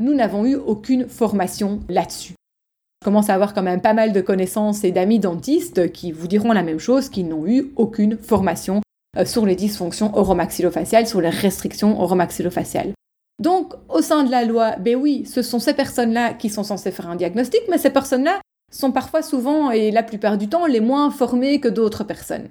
nous 0.00 0.14
n'avons 0.14 0.44
eu 0.44 0.56
aucune 0.56 1.08
formation 1.08 1.80
là-dessus. 1.88 2.34
Je 3.00 3.04
commence 3.04 3.30
à 3.30 3.34
avoir 3.34 3.54
quand 3.54 3.62
même 3.62 3.80
pas 3.80 3.94
mal 3.94 4.12
de 4.12 4.20
connaissances 4.20 4.84
et 4.84 4.92
d'amis 4.92 5.18
dentistes 5.18 5.92
qui 5.92 6.12
vous 6.12 6.26
diront 6.26 6.52
la 6.52 6.62
même 6.62 6.78
chose, 6.80 7.08
qu'ils 7.08 7.28
n'ont 7.28 7.46
eu 7.46 7.72
aucune 7.76 8.16
formation 8.16 8.80
euh, 9.16 9.24
sur 9.24 9.46
les 9.46 9.56
dysfonctions 9.56 10.16
oromaxillofaciales, 10.16 11.06
sur 11.06 11.20
les 11.20 11.30
restrictions 11.30 12.00
oromaxillofaciales. 12.00 12.92
Donc, 13.40 13.74
au 13.88 14.02
sein 14.02 14.24
de 14.24 14.30
la 14.30 14.44
loi, 14.44 14.76
ben 14.76 14.96
oui, 14.96 15.24
ce 15.26 15.42
sont 15.42 15.58
ces 15.58 15.74
personnes-là 15.74 16.34
qui 16.34 16.48
sont 16.48 16.62
censées 16.62 16.92
faire 16.92 17.08
un 17.08 17.16
diagnostic, 17.16 17.60
mais 17.68 17.78
ces 17.78 17.90
personnes-là 17.90 18.40
sont 18.72 18.90
parfois 18.90 19.22
souvent 19.22 19.70
et 19.70 19.90
la 19.90 20.02
plupart 20.02 20.38
du 20.38 20.48
temps 20.48 20.66
les 20.66 20.80
moins 20.80 21.10
formées 21.10 21.60
que 21.60 21.68
d'autres 21.68 22.04
personnes. 22.04 22.48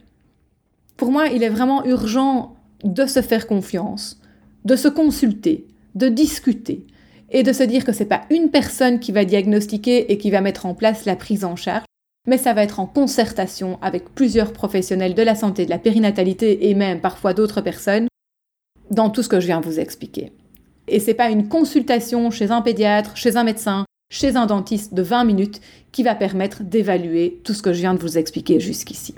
Pour 0.95 1.11
moi, 1.11 1.27
il 1.27 1.43
est 1.43 1.49
vraiment 1.49 1.83
urgent 1.85 2.55
de 2.83 3.05
se 3.05 3.21
faire 3.21 3.47
confiance, 3.47 4.21
de 4.63 4.75
se 4.75 4.87
consulter, 4.87 5.67
de 5.95 6.07
discuter 6.07 6.85
et 7.31 7.43
de 7.43 7.53
se 7.53 7.63
dire 7.63 7.83
que 7.83 7.91
ce 7.91 7.99
n'est 7.99 8.09
pas 8.09 8.21
une 8.29 8.51
personne 8.51 8.99
qui 8.99 9.11
va 9.11 9.25
diagnostiquer 9.25 10.11
et 10.11 10.17
qui 10.17 10.31
va 10.31 10.41
mettre 10.41 10.65
en 10.65 10.75
place 10.75 11.05
la 11.05 11.15
prise 11.15 11.43
en 11.43 11.55
charge, 11.55 11.85
mais 12.27 12.37
ça 12.37 12.53
va 12.53 12.63
être 12.63 12.79
en 12.79 12.85
concertation 12.85 13.79
avec 13.81 14.13
plusieurs 14.13 14.53
professionnels 14.53 15.15
de 15.15 15.23
la 15.23 15.35
santé, 15.35 15.65
de 15.65 15.71
la 15.71 15.79
périnatalité 15.79 16.69
et 16.69 16.75
même 16.75 17.01
parfois 17.01 17.33
d'autres 17.33 17.61
personnes 17.61 18.07
dans 18.91 19.09
tout 19.09 19.23
ce 19.23 19.29
que 19.29 19.39
je 19.39 19.47
viens 19.47 19.61
vous 19.61 19.79
expliquer. 19.79 20.31
Et 20.87 20.99
c'est 20.99 21.13
pas 21.13 21.29
une 21.29 21.47
consultation 21.47 22.29
chez 22.29 22.51
un 22.51 22.61
pédiatre, 22.61 23.15
chez 23.15 23.37
un 23.37 23.43
médecin, 23.43 23.85
chez 24.11 24.35
un 24.35 24.45
dentiste 24.45 24.93
de 24.93 25.01
20 25.01 25.23
minutes 25.23 25.61
qui 25.91 26.03
va 26.03 26.13
permettre 26.13 26.61
d'évaluer 26.61 27.41
tout 27.43 27.55
ce 27.55 27.63
que 27.63 27.73
je 27.73 27.79
viens 27.79 27.95
de 27.95 27.99
vous 27.99 28.19
expliquer 28.19 28.59
jusqu'ici. 28.59 29.15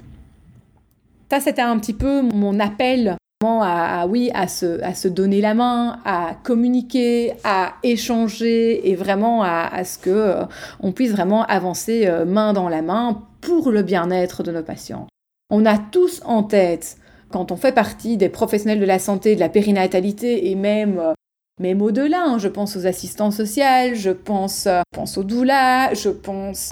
Ça, 1.29 1.41
c'était 1.41 1.63
un 1.63 1.77
petit 1.79 1.93
peu 1.93 2.21
mon 2.21 2.59
appel 2.61 3.17
à, 3.45 4.05
oui, 4.07 4.31
à 4.33 4.47
se, 4.47 4.81
à 4.83 4.93
se 4.93 5.07
donner 5.07 5.41
la 5.41 5.53
main, 5.53 5.99
à 6.05 6.35
communiquer, 6.43 7.33
à 7.43 7.73
échanger 7.83 8.89
et 8.89 8.95
vraiment 8.95 9.43
à, 9.43 9.83
ce 9.83 9.97
que 9.97 10.09
euh, 10.09 10.43
on 10.79 10.91
puisse 10.91 11.11
vraiment 11.11 11.43
avancer 11.45 12.07
euh, 12.07 12.25
main 12.25 12.53
dans 12.53 12.69
la 12.69 12.81
main 12.81 13.23
pour 13.41 13.71
le 13.71 13.83
bien-être 13.83 14.43
de 14.43 14.51
nos 14.51 14.63
patients. 14.63 15.07
On 15.49 15.65
a 15.65 15.77
tous 15.77 16.21
en 16.23 16.43
tête, 16.43 16.97
quand 17.29 17.51
on 17.51 17.57
fait 17.57 17.73
partie 17.73 18.15
des 18.15 18.29
professionnels 18.29 18.79
de 18.79 18.85
la 18.85 18.99
santé, 18.99 19.35
de 19.35 19.39
la 19.39 19.49
périnatalité 19.49 20.49
et 20.49 20.55
même 20.55 20.99
euh, 20.99 21.13
même 21.59 21.81
au-delà, 21.81 22.23
hein, 22.23 22.37
je 22.39 22.47
pense 22.47 22.75
aux 22.75 22.85
assistants 22.85 23.31
sociaux, 23.31 23.93
je 23.93 24.09
pense, 24.09 24.67
pense 24.91 25.17
aux 25.17 25.23
doulas, 25.23 25.93
je 25.93 26.09
pense 26.09 26.71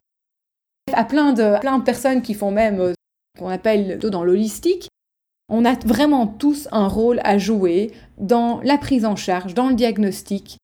à 0.93 1.03
plein 1.03 1.33
de, 1.33 1.83
personnes 1.83 2.21
qui 2.21 2.33
font 2.33 2.51
même 2.51 2.93
qu'on 3.37 3.49
appelle 3.49 3.99
dans 3.99 4.23
l'holistique, 4.23 4.89
on 5.49 5.65
a 5.65 5.73
vraiment 5.85 6.27
tous 6.27 6.67
un 6.71 6.87
rôle 6.87 7.19
à 7.23 7.37
jouer 7.37 7.91
dans 8.17 8.61
la 8.63 8.77
prise 8.77 9.05
en 9.05 9.15
charge, 9.15 9.53
dans 9.53 9.69
le 9.69 9.75
diagnostic, 9.75 10.57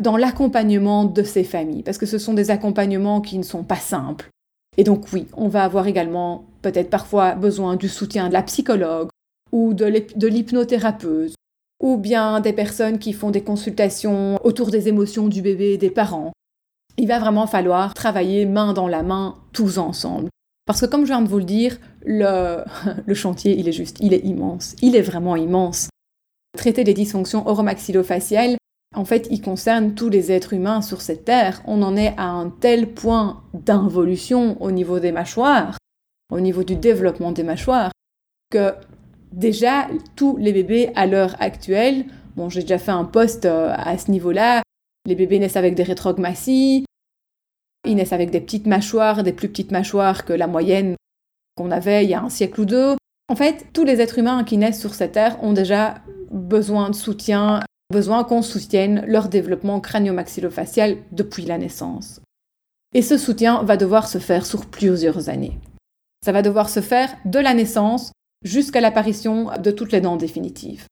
dans 0.00 0.16
l'accompagnement 0.16 1.04
de 1.04 1.22
ces 1.22 1.44
familles, 1.44 1.82
parce 1.82 1.98
que 1.98 2.06
ce 2.06 2.18
sont 2.18 2.34
des 2.34 2.50
accompagnements 2.50 3.20
qui 3.20 3.38
ne 3.38 3.42
sont 3.42 3.64
pas 3.64 3.76
simples. 3.76 4.28
Et 4.76 4.84
donc 4.84 5.12
oui, 5.12 5.26
on 5.36 5.48
va 5.48 5.64
avoir 5.64 5.86
également 5.86 6.44
peut-être 6.62 6.90
parfois 6.90 7.34
besoin 7.34 7.76
du 7.76 7.88
soutien 7.88 8.28
de 8.28 8.32
la 8.32 8.42
psychologue 8.42 9.08
ou 9.52 9.72
de 9.72 10.26
l'hypnothérapeute, 10.26 11.34
ou 11.84 11.98
bien 11.98 12.40
des 12.40 12.54
personnes 12.54 12.98
qui 12.98 13.12
font 13.12 13.30
des 13.30 13.42
consultations 13.42 14.40
autour 14.42 14.70
des 14.70 14.88
émotions 14.88 15.28
du 15.28 15.42
bébé 15.42 15.74
et 15.74 15.78
des 15.78 15.90
parents. 15.90 16.32
Il 16.96 17.06
va 17.06 17.18
vraiment 17.18 17.46
falloir 17.46 17.92
travailler 17.92 18.46
main 18.46 18.72
dans 18.72 18.88
la 18.88 19.02
main 19.02 19.36
tous 19.52 19.76
ensemble. 19.76 20.30
Parce 20.64 20.80
que 20.80 20.86
comme 20.86 21.02
je 21.02 21.08
viens 21.08 21.20
de 21.20 21.28
vous 21.28 21.40
le 21.40 21.44
dire, 21.44 21.76
le, 22.06 22.64
chantier, 23.12 23.58
il 23.58 23.68
est 23.68 23.72
juste, 23.72 23.98
il 24.00 24.14
est 24.14 24.24
immense. 24.24 24.76
Il 24.80 24.96
est 24.96 25.02
vraiment 25.02 25.36
immense. 25.36 25.90
Traiter 26.56 26.84
des 26.84 26.94
dysfonctions 26.94 27.46
oromaxillofaciales, 27.46 28.56
en 28.96 29.04
fait, 29.04 29.28
il 29.30 29.42
concerne 29.42 29.94
tous 29.94 30.08
les 30.08 30.32
êtres 30.32 30.54
humains 30.54 30.80
sur 30.80 31.02
cette 31.02 31.26
terre. 31.26 31.60
On 31.66 31.82
en 31.82 31.96
est 31.98 32.14
à 32.16 32.28
un 32.28 32.48
tel 32.48 32.94
point 32.94 33.42
d'involution 33.52 34.56
au 34.62 34.70
niveau 34.70 35.00
des 35.00 35.12
mâchoires, 35.12 35.76
au 36.32 36.40
niveau 36.40 36.64
du 36.64 36.76
développement 36.76 37.32
des 37.32 37.42
mâchoires, 37.42 37.92
que 38.50 38.72
déjà, 39.36 39.88
tous 40.16 40.36
les 40.36 40.52
bébés 40.52 40.90
à 40.94 41.06
l'heure 41.06 41.36
actuelle, 41.40 42.06
bon, 42.36 42.48
j'ai 42.48 42.62
déjà 42.62 42.78
fait 42.78 42.92
un 42.92 43.04
post 43.04 43.44
euh, 43.44 43.72
à 43.76 43.98
ce 43.98 44.10
niveau-là, 44.10 44.62
les 45.06 45.14
bébés 45.14 45.38
naissent 45.38 45.56
avec 45.56 45.74
des 45.74 45.82
rétrogmaties, 45.82 46.84
ils 47.86 47.96
naissent 47.96 48.12
avec 48.12 48.30
des 48.30 48.40
petites 48.40 48.66
mâchoires, 48.66 49.22
des 49.22 49.32
plus 49.32 49.48
petites 49.48 49.70
mâchoires 49.70 50.24
que 50.24 50.32
la 50.32 50.46
moyenne 50.46 50.96
qu'on 51.56 51.70
avait 51.70 52.04
il 52.04 52.10
y 52.10 52.14
a 52.14 52.22
un 52.22 52.30
siècle 52.30 52.62
ou 52.62 52.64
deux. 52.64 52.96
En 53.28 53.36
fait, 53.36 53.66
tous 53.72 53.84
les 53.84 54.00
êtres 54.00 54.18
humains 54.18 54.44
qui 54.44 54.56
naissent 54.56 54.80
sur 54.80 54.94
cette 54.94 55.12
terre 55.12 55.42
ont 55.42 55.52
déjà 55.52 55.96
besoin 56.30 56.90
de 56.90 56.94
soutien, 56.94 57.60
besoin 57.92 58.24
qu'on 58.24 58.42
soutienne 58.42 59.04
leur 59.06 59.28
développement 59.28 59.80
crânio-maxillofacial 59.80 60.98
depuis 61.12 61.44
la 61.44 61.58
naissance. 61.58 62.20
Et 62.94 63.02
ce 63.02 63.18
soutien 63.18 63.62
va 63.62 63.76
devoir 63.76 64.08
se 64.08 64.18
faire 64.18 64.46
sur 64.46 64.66
plusieurs 64.66 65.28
années. 65.28 65.58
Ça 66.24 66.32
va 66.32 66.42
devoir 66.42 66.70
se 66.70 66.80
faire 66.80 67.14
de 67.24 67.38
la 67.38 67.54
naissance 67.54 68.12
jusqu'à 68.44 68.80
l'apparition 68.80 69.50
de 69.60 69.70
toutes 69.70 69.92
les 69.92 70.00
dents 70.00 70.16
définitives. 70.16 70.86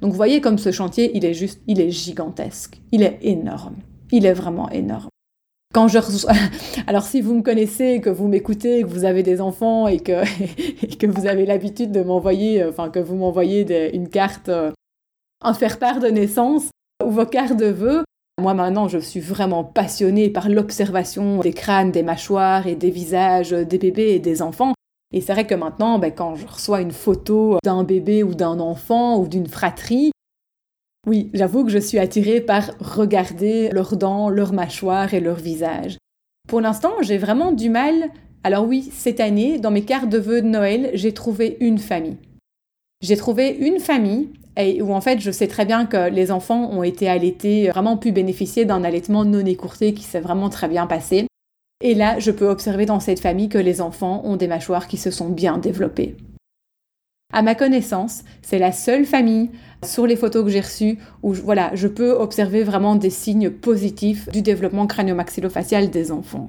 Donc 0.00 0.10
vous 0.10 0.16
voyez 0.16 0.40
comme 0.40 0.58
ce 0.58 0.72
chantier, 0.72 1.10
il 1.14 1.24
est 1.24 1.34
juste, 1.34 1.60
il 1.66 1.80
est 1.80 1.90
gigantesque, 1.90 2.80
il 2.92 3.02
est 3.02 3.18
énorme, 3.22 3.76
il 4.10 4.26
est 4.26 4.32
vraiment 4.32 4.70
énorme 4.70 5.08
quand 5.74 5.88
je 5.88 5.98
Alors 6.86 7.02
si 7.02 7.20
vous 7.20 7.34
me 7.34 7.42
connaissez, 7.42 8.00
que 8.00 8.08
vous 8.08 8.28
m'écoutez, 8.28 8.82
que 8.82 8.88
vous 8.88 9.04
avez 9.04 9.22
des 9.22 9.42
enfants 9.42 9.88
et 9.88 9.98
que, 9.98 10.24
que 10.98 11.06
vous 11.06 11.26
avez 11.26 11.44
l'habitude 11.44 11.92
de 11.92 12.00
m'envoyer, 12.00 12.62
euh, 12.62 12.70
enfin 12.70 12.88
que 12.88 13.00
vous 13.00 13.16
m'envoyez 13.16 13.94
une 13.94 14.08
carte, 14.08 14.48
euh, 14.48 14.70
un 15.42 15.52
faire-part 15.52 15.98
de 15.98 16.06
naissance 16.06 16.70
ou 17.04 17.10
vos 17.10 17.26
cartes 17.26 17.56
de 17.56 17.66
vœux, 17.66 18.04
moi 18.40 18.54
maintenant 18.54 18.88
je 18.88 18.98
suis 18.98 19.20
vraiment 19.20 19.64
passionnée 19.64 20.30
par 20.30 20.48
l'observation 20.48 21.40
des 21.40 21.52
crânes, 21.52 21.90
des 21.90 22.04
mâchoires 22.04 22.66
et 22.66 22.76
des 22.76 22.90
visages 22.90 23.50
des 23.50 23.78
bébés 23.78 24.14
et 24.14 24.20
des 24.20 24.40
enfants. 24.40 24.73
Et 25.14 25.20
c'est 25.20 25.32
vrai 25.32 25.46
que 25.46 25.54
maintenant, 25.54 26.00
ben, 26.00 26.10
quand 26.10 26.34
je 26.34 26.44
reçois 26.44 26.80
une 26.80 26.90
photo 26.90 27.58
d'un 27.62 27.84
bébé 27.84 28.24
ou 28.24 28.34
d'un 28.34 28.58
enfant 28.58 29.16
ou 29.16 29.28
d'une 29.28 29.46
fratrie, 29.46 30.10
oui, 31.06 31.30
j'avoue 31.32 31.64
que 31.64 31.70
je 31.70 31.78
suis 31.78 32.00
attirée 32.00 32.40
par 32.40 32.72
regarder 32.80 33.68
leurs 33.68 33.96
dents, 33.96 34.28
leurs 34.28 34.52
mâchoires 34.52 35.14
et 35.14 35.20
leur 35.20 35.36
visage. 35.36 35.98
Pour 36.48 36.60
l'instant, 36.60 36.94
j'ai 37.00 37.16
vraiment 37.16 37.52
du 37.52 37.70
mal. 37.70 38.10
Alors 38.42 38.66
oui, 38.66 38.90
cette 38.92 39.20
année, 39.20 39.60
dans 39.60 39.70
mes 39.70 39.84
cartes 39.84 40.08
de 40.08 40.18
vœux 40.18 40.42
de 40.42 40.48
Noël, 40.48 40.90
j'ai 40.94 41.14
trouvé 41.14 41.58
une 41.60 41.78
famille. 41.78 42.16
J'ai 43.00 43.16
trouvé 43.16 43.50
une 43.50 43.78
famille 43.78 44.30
où 44.80 44.92
en 44.92 45.00
fait 45.00 45.20
je 45.20 45.30
sais 45.30 45.46
très 45.46 45.64
bien 45.64 45.86
que 45.86 46.10
les 46.10 46.32
enfants 46.32 46.70
ont 46.72 46.82
été 46.82 47.08
allaités, 47.08 47.68
vraiment 47.68 47.96
pu 47.96 48.10
bénéficier 48.10 48.64
d'un 48.64 48.82
allaitement 48.82 49.24
non 49.24 49.46
écourté 49.46 49.94
qui 49.94 50.02
s'est 50.02 50.20
vraiment 50.20 50.48
très 50.48 50.66
bien 50.66 50.88
passé. 50.88 51.28
Et 51.84 51.94
là, 51.94 52.18
je 52.18 52.30
peux 52.30 52.48
observer 52.48 52.86
dans 52.86 52.98
cette 52.98 53.20
famille 53.20 53.50
que 53.50 53.58
les 53.58 53.82
enfants 53.82 54.22
ont 54.24 54.36
des 54.36 54.48
mâchoires 54.48 54.88
qui 54.88 54.96
se 54.96 55.10
sont 55.10 55.28
bien 55.28 55.58
développées. 55.58 56.16
À 57.30 57.42
ma 57.42 57.54
connaissance, 57.54 58.22
c'est 58.40 58.58
la 58.58 58.72
seule 58.72 59.04
famille 59.04 59.50
sur 59.84 60.06
les 60.06 60.16
photos 60.16 60.44
que 60.44 60.50
j'ai 60.50 60.62
reçues 60.62 60.98
où 61.22 61.34
voilà, 61.34 61.74
je 61.74 61.86
peux 61.86 62.12
observer 62.12 62.62
vraiment 62.62 62.96
des 62.96 63.10
signes 63.10 63.50
positifs 63.50 64.30
du 64.30 64.40
développement 64.40 64.86
crânio-maxillofacial 64.86 65.90
des 65.90 66.10
enfants. 66.10 66.48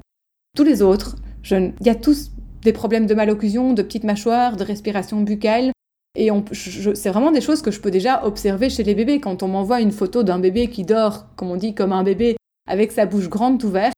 Tous 0.56 0.64
les 0.64 0.82
autres, 0.82 1.18
il 1.52 1.74
y 1.82 1.90
a 1.90 1.96
tous 1.96 2.32
des 2.62 2.72
problèmes 2.72 3.06
de 3.06 3.14
malocclusion, 3.14 3.74
de 3.74 3.82
petites 3.82 4.06
mâchoires, 4.06 4.56
de 4.56 4.64
respiration 4.64 5.20
buccale, 5.20 5.74
Et 6.18 6.30
c'est 6.54 7.10
vraiment 7.10 7.32
des 7.32 7.42
choses 7.42 7.62
que 7.62 7.72
je 7.72 7.82
peux 7.82 7.92
déjà 7.92 8.24
observer 8.26 8.70
chez 8.70 8.84
les 8.84 8.96
bébés. 8.96 9.20
Quand 9.20 9.44
on 9.44 9.50
m'envoie 9.50 9.82
une 9.82 9.92
photo 9.92 10.24
d'un 10.24 10.40
bébé 10.40 10.70
qui 10.70 10.86
dort, 10.86 11.26
comme 11.36 11.52
on 11.52 11.58
dit, 11.58 11.76
comme 11.76 11.92
un 11.92 12.04
bébé, 12.04 12.38
avec 12.70 12.94
sa 12.94 13.06
bouche 13.06 13.28
grande 13.28 13.62
ouverte, 13.66 13.96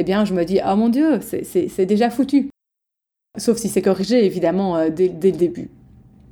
eh 0.00 0.04
bien, 0.04 0.24
je 0.24 0.32
me 0.32 0.44
dis, 0.44 0.60
oh 0.66 0.76
mon 0.76 0.88
Dieu, 0.88 1.20
c'est 1.20 1.84
déjà 1.84 2.08
foutu. 2.08 2.48
Sauf 3.36 3.58
si 3.58 3.68
c'est 3.68 3.82
corrigé, 3.82 4.24
évidemment, 4.24 4.76
euh, 4.76 4.88
dès, 4.88 5.08
le 5.08 5.36
début. 5.36 5.68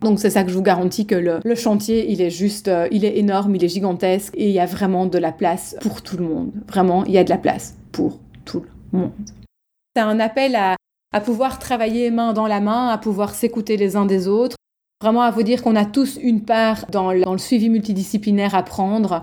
Donc 0.00 0.18
c'est 0.18 0.30
ça 0.30 0.42
que 0.42 0.50
je 0.50 0.54
vous 0.54 0.62
garantis 0.62 1.06
que 1.06 1.14
le, 1.14 1.54
chantier, 1.54 2.10
il 2.10 2.22
est 2.22 2.30
juste, 2.30 2.68
euh, 2.68 2.88
il 2.90 3.04
est 3.04 3.18
énorme, 3.18 3.54
il 3.56 3.62
est 3.62 3.68
gigantesque 3.68 4.32
et 4.36 4.48
il 4.48 4.54
y 4.54 4.58
a 4.58 4.64
vraiment 4.64 5.04
de 5.04 5.18
la 5.18 5.32
place 5.32 5.76
pour 5.82 6.00
tout 6.00 6.16
le 6.16 6.24
monde. 6.24 6.52
Vraiment, 6.66 7.04
il 7.04 7.12
y 7.12 7.18
a 7.18 7.24
de 7.24 7.28
la 7.28 7.36
place 7.36 7.76
pour 7.92 8.18
tout 8.46 8.64
le 8.92 8.98
monde. 8.98 9.12
C'est 9.94 10.02
un 10.02 10.18
appel 10.18 10.56
à, 10.56 10.76
pouvoir 11.20 11.58
travailler 11.58 12.10
main 12.10 12.32
dans 12.32 12.46
la 12.46 12.60
main, 12.60 12.88
à 12.88 12.96
pouvoir 12.96 13.34
s'écouter 13.34 13.76
les 13.76 13.96
uns 13.96 14.06
des 14.06 14.28
autres, 14.28 14.56
vraiment 15.02 15.22
à 15.22 15.30
vous 15.30 15.42
dire 15.42 15.62
qu'on 15.62 15.76
a 15.76 15.84
tous 15.84 16.16
une 16.16 16.42
part 16.42 16.86
dans 16.90 17.12
le, 17.12 17.20
dans 17.22 17.32
le, 17.32 17.38
suivi 17.38 17.68
multidisciplinaire 17.68 18.54
à 18.54 18.62
prendre. 18.62 19.20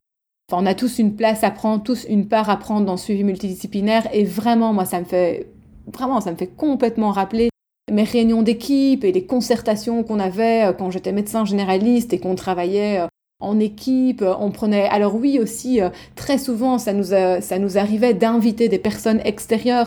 On 0.52 0.68
a 0.68 0.76
tous 0.76 1.00
une 1.00 1.16
place 1.16 1.44
à 1.44 1.50
prendre, 1.50 1.82
tous 1.82 2.06
une 2.08 2.28
part 2.28 2.52
à 2.52 2.58
prendre 2.58 2.86
dans 2.86 2.94
le 2.94 2.98
suivi 3.00 3.24
multidisciplinaire 3.24 4.08
et 4.14 4.24
vraiment, 4.24 4.74
moi, 4.74 4.86
ça 4.86 5.00
me 5.00 5.06
fait, 5.06 5.48
vraiment, 5.92 6.22
ça 6.22 6.32
me 6.32 6.38
fait 6.38 6.48
complètement 6.48 7.12
rappeler 7.12 7.50
mes 7.92 8.04
réunions 8.04 8.44
d'équipe 8.44 9.04
et 9.04 9.12
les 9.12 9.26
concertations 9.26 10.04
qu'on 10.04 10.20
avait 10.20 10.66
euh, 10.66 10.74
quand 10.74 10.92
j'étais 10.92 11.12
médecin 11.12 11.46
généraliste 11.46 12.14
et 12.14 12.20
qu'on 12.20 12.36
travaillait 12.36 13.00
euh, 13.00 13.08
en 13.40 13.60
équipe, 13.60 14.22
euh, 14.22 14.34
on 14.40 14.52
prenait 14.52 14.88
alors 14.88 15.16
oui 15.16 15.40
aussi 15.40 15.80
très 16.16 16.38
souvent 16.38 16.78
ça 16.80 16.94
nous 16.94 17.12
ça 17.42 17.60
nous 17.60 17.78
arrivait 17.78 18.14
d'inviter 18.14 18.70
des 18.70 18.80
personnes 18.80 19.20
extérieures 19.24 19.86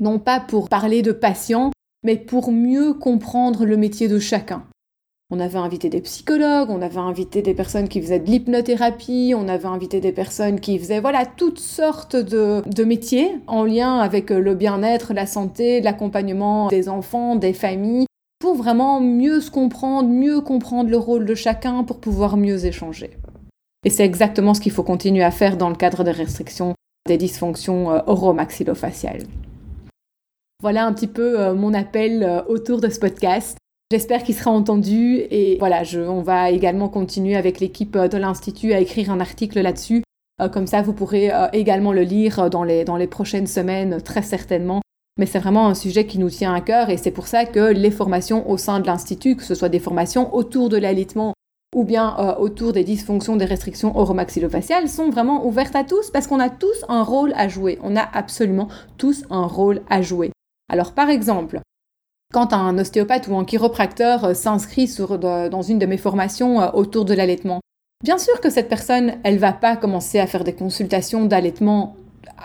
non 0.00 0.18
pas 0.18 0.40
pour 0.40 0.68
parler 0.68 1.02
de 1.02 1.12
patients 1.12 1.70
mais 2.02 2.16
pour 2.16 2.50
mieux 2.52 2.94
comprendre 2.94 3.64
le 3.66 3.76
métier 3.76 4.08
de 4.08 4.18
chacun. 4.18 4.64
On 5.30 5.40
avait 5.40 5.58
invité 5.58 5.88
des 5.88 6.02
psychologues, 6.02 6.68
on 6.68 6.82
avait 6.82 6.98
invité 6.98 7.40
des 7.40 7.54
personnes 7.54 7.88
qui 7.88 8.02
faisaient 8.02 8.18
de 8.18 8.26
l'hypnothérapie, 8.26 9.32
on 9.34 9.48
avait 9.48 9.64
invité 9.64 9.98
des 9.98 10.12
personnes 10.12 10.60
qui 10.60 10.78
faisaient 10.78 11.00
voilà 11.00 11.24
toutes 11.24 11.58
sortes 11.58 12.14
de, 12.14 12.84
métiers 12.84 13.38
en 13.46 13.64
lien 13.64 13.98
avec 14.00 14.30
euh, 14.30 14.38
le 14.38 14.54
bien-être, 14.54 15.14
la 15.14 15.24
santé, 15.24 15.80
l'accompagnement 15.80 16.68
des 16.68 16.90
enfants, 16.90 17.36
des 17.36 17.54
familles, 17.54 18.04
pour 18.38 18.54
vraiment 18.54 19.00
mieux 19.00 19.40
se 19.40 19.50
comprendre, 19.50 20.10
mieux 20.10 20.42
comprendre 20.42 20.90
le 20.90 20.98
rôle 20.98 21.24
de 21.24 21.34
chacun 21.34 21.84
pour 21.84 22.00
pouvoir 22.00 22.36
mieux 22.36 22.66
échanger. 22.66 23.16
Et 23.86 23.90
c'est 23.90 24.04
exactement 24.04 24.52
ce 24.52 24.60
qu'il 24.60 24.72
faut 24.72 24.82
continuer 24.82 25.24
à 25.24 25.30
faire 25.30 25.56
dans 25.56 25.70
le 25.70 25.76
cadre 25.76 26.04
des 26.04 26.10
restrictions 26.10 26.74
des 27.06 27.16
dysfonctions 27.16 27.92
euh, 27.92 28.00
oromaxillofaciales. 28.06 29.22
Voilà 30.60 30.84
un 30.86 30.92
petit 30.92 31.06
peu 31.06 31.40
euh, 31.40 31.54
mon 31.54 31.72
appel 31.72 32.44
autour 32.46 32.82
de 32.82 32.90
ce 32.90 32.98
podcast. 32.98 33.56
J'espère 33.94 34.24
qu'il 34.24 34.34
sera 34.34 34.50
entendu 34.50 35.18
et 35.30 35.56
voilà, 35.60 35.84
on 36.08 36.20
va 36.20 36.50
également 36.50 36.88
continuer 36.88 37.36
avec 37.36 37.60
l'équipe 37.60 37.94
euh, 37.94 38.08
de 38.08 38.18
l'Institut 38.18 38.72
à 38.72 38.80
écrire 38.80 39.12
un 39.12 39.20
article 39.20 39.60
là-dessus. 39.60 40.02
Euh, 40.42 40.48
comme 40.48 40.66
ça, 40.66 40.82
vous 40.82 40.92
pourrez 40.92 41.32
euh, 41.32 41.46
également 41.52 41.92
le 41.92 42.00
lire 42.00 42.50
dans 42.50 42.64
les, 42.64 42.84
dans 42.84 42.96
les 42.96 43.06
prochaines 43.06 43.46
semaines, 43.46 44.02
très 44.02 44.22
certainement. 44.22 44.80
Mais 45.16 45.26
c'est 45.26 45.38
vraiment 45.38 45.68
un 45.68 45.76
sujet 45.76 46.06
qui 46.06 46.18
nous 46.18 46.28
tient 46.28 46.52
à 46.52 46.60
cœur 46.60 46.90
et 46.90 46.96
c'est 46.96 47.12
pour 47.12 47.28
ça 47.28 47.44
que 47.44 47.72
les 47.72 47.92
formations 47.92 48.50
au 48.50 48.56
sein 48.56 48.80
de 48.80 48.86
l'Institut, 48.88 49.36
que 49.36 49.44
ce 49.44 49.54
soit 49.54 49.68
des 49.68 49.78
formations 49.78 50.34
autour 50.34 50.70
de 50.70 50.76
l'alitement 50.76 51.32
ou 51.72 51.84
bien 51.84 52.16
autour 52.40 52.72
des 52.72 52.82
dysfonctions, 52.82 53.36
des 53.36 53.44
restrictions 53.44 53.96
oromaxillofaciales, 53.96 54.88
sont 54.88 55.10
vraiment 55.10 55.46
ouvertes 55.46 55.76
à 55.76 55.84
tous 55.84 56.10
parce 56.10 56.26
qu'on 56.26 56.40
a 56.40 56.50
tous 56.50 56.84
un 56.88 57.04
rôle 57.04 57.32
à 57.36 57.46
jouer. 57.46 57.78
On 57.84 57.94
a 57.94 58.08
absolument 58.12 58.66
tous 58.98 59.22
un 59.30 59.46
rôle 59.46 59.82
à 59.88 60.02
jouer. 60.02 60.32
Alors 60.68 60.94
par 60.94 61.10
exemple, 61.10 61.60
quand 62.34 62.52
un 62.52 62.76
ostéopathe 62.78 63.28
ou 63.28 63.36
un 63.36 63.44
chiropracteur 63.44 64.24
euh, 64.24 64.34
s'inscrit 64.34 64.92
dans 65.08 65.62
une 65.62 65.78
de 65.78 65.86
mes 65.86 65.96
formations 65.96 66.60
euh, 66.60 66.68
autour 66.72 67.04
de 67.04 67.14
l'allaitement, 67.14 67.60
bien 68.02 68.18
sûr 68.18 68.40
que 68.40 68.50
cette 68.50 68.68
personne, 68.68 69.14
elle 69.22 69.38
va 69.38 69.52
pas 69.52 69.76
commencer 69.76 70.18
à 70.18 70.26
faire 70.26 70.42
des 70.42 70.52
consultations 70.52 71.26
d'allaitement 71.26 71.94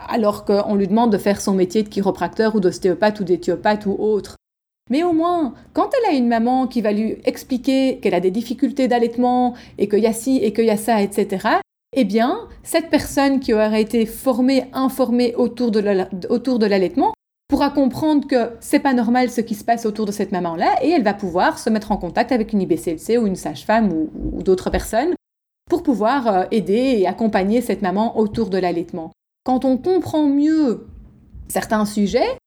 alors 0.07 0.45
qu'on 0.45 0.75
lui 0.75 0.87
demande 0.87 1.11
de 1.11 1.17
faire 1.17 1.41
son 1.41 1.53
métier 1.53 1.81
de 1.81 1.89
chiropracteur 1.89 2.55
ou 2.55 2.59
d'ostéopathe 2.59 3.19
ou 3.19 3.23
d'éthiopathe 3.23 3.87
ou 3.87 3.95
autre. 3.99 4.35
Mais 4.91 5.01
au 5.01 5.11
moins, 5.11 5.55
quand 5.73 5.89
elle 5.97 6.13
a 6.13 6.17
une 6.17 6.27
maman 6.27 6.67
qui 6.67 6.81
va 6.81 6.91
lui 6.91 7.17
expliquer 7.25 7.97
qu'elle 7.99 8.13
a 8.13 8.19
des 8.19 8.31
difficultés 8.31 8.87
d'allaitement 8.87 9.55
et 9.79 9.89
qu'il 9.89 9.99
y 9.99 10.07
a 10.07 10.13
ci 10.13 10.37
et 10.37 10.53
qu'il 10.53 10.65
y 10.65 10.71
a 10.71 10.77
ça, 10.77 11.01
etc., 11.01 11.47
eh 11.95 12.03
bien, 12.03 12.47
cette 12.61 12.91
personne 12.91 13.39
qui 13.39 13.55
aurait 13.55 13.81
été 13.81 14.05
formée, 14.05 14.65
informée 14.73 15.33
autour 15.35 15.71
de 15.71 15.79
l'allaitement, 16.67 17.13
pourra 17.49 17.71
comprendre 17.71 18.27
que 18.27 18.51
c'est 18.61 18.79
pas 18.79 18.93
normal 18.93 19.31
ce 19.31 19.41
qui 19.41 19.55
se 19.55 19.63
passe 19.63 19.85
autour 19.87 20.05
de 20.05 20.11
cette 20.11 20.31
maman-là 20.31 20.75
et 20.83 20.91
elle 20.91 21.03
va 21.03 21.15
pouvoir 21.15 21.57
se 21.57 21.69
mettre 21.69 21.91
en 21.91 21.97
contact 21.97 22.31
avec 22.31 22.53
une 22.53 22.61
IBCLC 22.61 23.17
ou 23.17 23.25
une 23.25 23.35
sage-femme 23.35 23.91
ou, 23.91 24.09
d'autres 24.43 24.69
personnes 24.69 25.15
pour 25.67 25.83
pouvoir 25.83 26.27
euh, 26.27 26.43
aider 26.51 26.95
et 26.99 27.07
accompagner 27.07 27.61
cette 27.61 27.81
maman 27.81 28.17
autour 28.17 28.49
de 28.49 28.57
l'allaitement. 28.57 29.11
Quand 29.43 29.65
on 29.65 29.77
comprend 29.77 30.27
mieux 30.27 30.87
certains 31.47 31.85
sujets, 31.85 32.37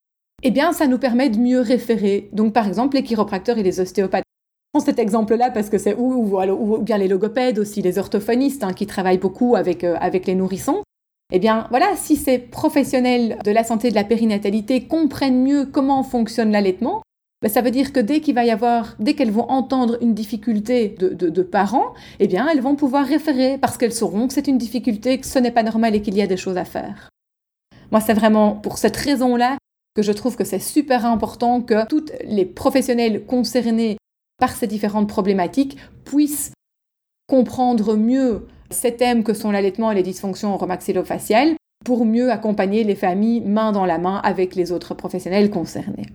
eh 0.44 0.50
bien, 0.50 0.72
ça 0.72 0.86
nous 0.86 0.98
permet 0.98 1.30
de 1.30 1.38
mieux 1.38 1.60
référer. 1.60 2.28
Donc, 2.32 2.52
par 2.52 2.66
exemple, 2.66 2.96
les 2.96 3.02
chiropracteurs 3.02 3.58
et 3.58 3.62
les 3.62 3.80
ostéopathes. 3.80 4.24
Je 4.24 4.78
prends 4.78 4.84
cet 4.84 4.98
exemple-là 4.98 5.50
parce 5.50 5.68
que 5.68 5.78
c'est 5.78 5.94
ou, 5.96 6.78
bien 6.80 6.98
les 6.98 7.08
logopèdes 7.08 7.58
aussi, 7.58 7.82
les 7.82 7.98
orthophonistes 7.98 8.64
hein, 8.64 8.72
qui 8.72 8.86
travaillent 8.86 9.18
beaucoup 9.18 9.56
avec, 9.56 9.84
euh, 9.84 9.96
avec 10.00 10.26
les 10.26 10.34
nourrissons. 10.34 10.82
Eh 11.34 11.38
bien, 11.38 11.66
voilà, 11.70 11.96
si 11.96 12.16
ces 12.16 12.38
professionnels 12.38 13.38
de 13.42 13.50
la 13.50 13.64
santé 13.64 13.88
de 13.88 13.94
la 13.94 14.04
périnatalité 14.04 14.86
comprennent 14.86 15.42
mieux 15.42 15.64
comment 15.64 16.02
fonctionne 16.02 16.52
l'allaitement, 16.52 17.02
ben, 17.40 17.50
ça 17.50 17.62
veut 17.62 17.70
dire 17.70 17.94
que 17.94 18.00
dès 18.00 18.20
qu'il 18.20 18.34
va 18.34 18.44
y 18.44 18.50
avoir, 18.50 18.94
dès 18.98 19.14
qu'elles 19.14 19.30
vont 19.30 19.48
entendre 19.48 19.96
une 20.02 20.12
difficulté 20.12 20.90
de, 20.90 21.42
parents, 21.42 21.94
eh 22.20 22.28
bien, 22.28 22.46
elles 22.48 22.60
vont 22.60 22.76
pouvoir 22.76 23.06
référer 23.06 23.56
parce 23.56 23.78
qu'elles 23.78 23.94
sauront 23.94 24.28
que 24.28 24.34
c'est 24.34 24.46
une 24.46 24.58
difficulté, 24.58 25.18
que 25.18 25.26
ce 25.26 25.38
n'est 25.38 25.50
pas 25.50 25.62
normal 25.62 25.94
et 25.94 26.02
qu'il 26.02 26.14
y 26.14 26.22
a 26.22 26.26
des 26.26 26.36
choses 26.36 26.58
à 26.58 26.66
faire. 26.66 27.08
Moi, 27.90 28.02
c'est 28.02 28.14
vraiment 28.14 28.52
pour 28.52 28.76
cette 28.76 28.96
raison-là 28.96 29.56
que 29.96 30.02
je 30.02 30.12
trouve 30.12 30.36
que 30.36 30.44
c'est 30.44 30.58
super 30.58 31.06
important 31.06 31.62
que 31.62 31.86
tous 31.86 32.12
les 32.24 32.44
professionnels 32.44 33.24
concernés 33.24 33.96
par 34.38 34.54
ces 34.54 34.66
différentes 34.66 35.08
problématiques 35.08 35.78
puissent 36.04 36.52
comprendre 37.26 37.96
mieux 37.96 38.46
ces 38.72 38.96
thèmes 38.96 39.24
que 39.24 39.34
sont 39.34 39.50
l'allaitement 39.50 39.90
et 39.90 39.94
les 39.94 40.02
dysfonctions 40.02 40.54
oromaxillofaciales 40.54 41.54
pour 41.84 42.04
mieux 42.04 42.30
accompagner 42.30 42.84
les 42.84 42.94
familles 42.94 43.40
main 43.40 43.72
dans 43.72 43.86
la 43.86 43.98
main 43.98 44.20
avec 44.24 44.54
les 44.54 44.72
autres 44.72 44.94
professionnels 44.94 45.50
concernés. 45.50 46.06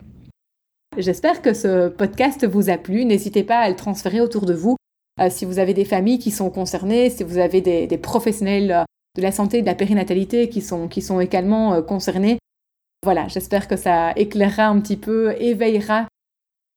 J'espère 0.98 1.42
que 1.42 1.54
ce 1.54 1.90
podcast 1.90 2.46
vous 2.48 2.70
a 2.70 2.78
plu. 2.78 3.06
N'hésitez 3.06 3.44
pas 3.44 3.60
à 3.60 3.70
le 3.70 3.76
transférer 3.76 4.22
autour 4.22 4.46
de 4.46 4.54
vous. 4.54 4.76
Euh, 5.20 5.30
si 5.30 5.46
vous 5.46 5.60
avez 5.60 5.74
des 5.74 5.86
familles 5.86 6.20
qui 6.20 6.32
sont 6.32 6.50
concernées, 6.50 7.10
si 7.10 7.24
vous 7.24 7.38
avez 7.38 7.62
des, 7.62 7.98
professionnels 7.98 8.72
euh, 8.72 8.84
de 9.16 9.22
la 9.22 9.32
santé 9.32 9.60
et 9.60 9.62
de 9.62 9.68
la 9.68 9.76
périnatalité 9.76 10.50
qui 10.50 10.62
sont, 10.62 10.88
qui 10.88 11.02
sont 11.02 11.20
également 11.20 11.74
euh, 11.74 11.82
concernés, 11.82 12.40
voilà, 13.04 13.28
j'espère 13.28 13.68
que 13.68 13.76
ça 13.76 14.12
éclairera 14.16 14.68
un 14.68 14.80
petit 14.80 14.98
peu, 14.98 15.36
éveillera, 15.40 16.08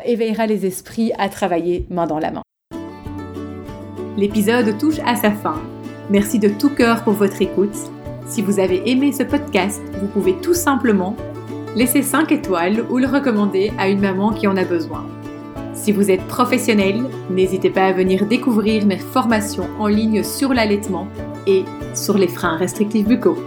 éveillera 0.05 0.47
les 0.47 0.67
esprits 0.67 1.13
à 1.19 1.29
travailler 1.29 1.87
main 1.91 2.07
dans 2.07 2.19
la 2.19 2.31
main. 2.31 2.43
L'épisode 4.17 4.77
touche 4.79 4.99
à 5.07 5.17
sa 5.17 5.31
fin. 5.31 5.63
Merci 6.11 6.41
de 6.41 6.49
tout 6.49 6.71
cœur 6.71 7.05
pour 7.05 7.13
votre 7.13 7.41
écoute. 7.41 7.77
Si 8.27 8.43
vous 8.43 8.59
avez 8.59 8.91
aimé 8.91 9.13
ce 9.13 9.23
podcast, 9.23 9.81
vous 10.01 10.09
pouvez 10.09 10.35
tout 10.43 10.55
simplement 10.55 11.15
laisser 11.77 12.03
5 12.03 12.33
étoiles 12.33 12.85
ou 12.91 12.99
le 12.99 13.07
recommander 13.07 13.73
à 13.79 13.89
une 13.89 14.01
maman 14.01 14.33
qui 14.33 14.49
en 14.49 14.57
a 14.57 14.65
besoin. 14.65 15.07
Si 15.73 15.93
vous 15.93 16.11
êtes 16.11 16.27
professionnel, 16.27 17.05
n'hésitez 17.31 17.71
pas 17.71 17.87
à 17.87 17.93
venir 17.93 18.27
découvrir 18.27 18.87
mes 18.87 18.99
formations 18.99 19.69
en 19.79 19.87
ligne 19.87 20.25
sur 20.25 20.53
l'allaitement 20.53 21.07
et 21.47 21.65
sur 21.95 22.19
les 22.19 22.29
freins 22.29 22.57
restrictifs 22.57 23.07
buccaux. 23.07 23.39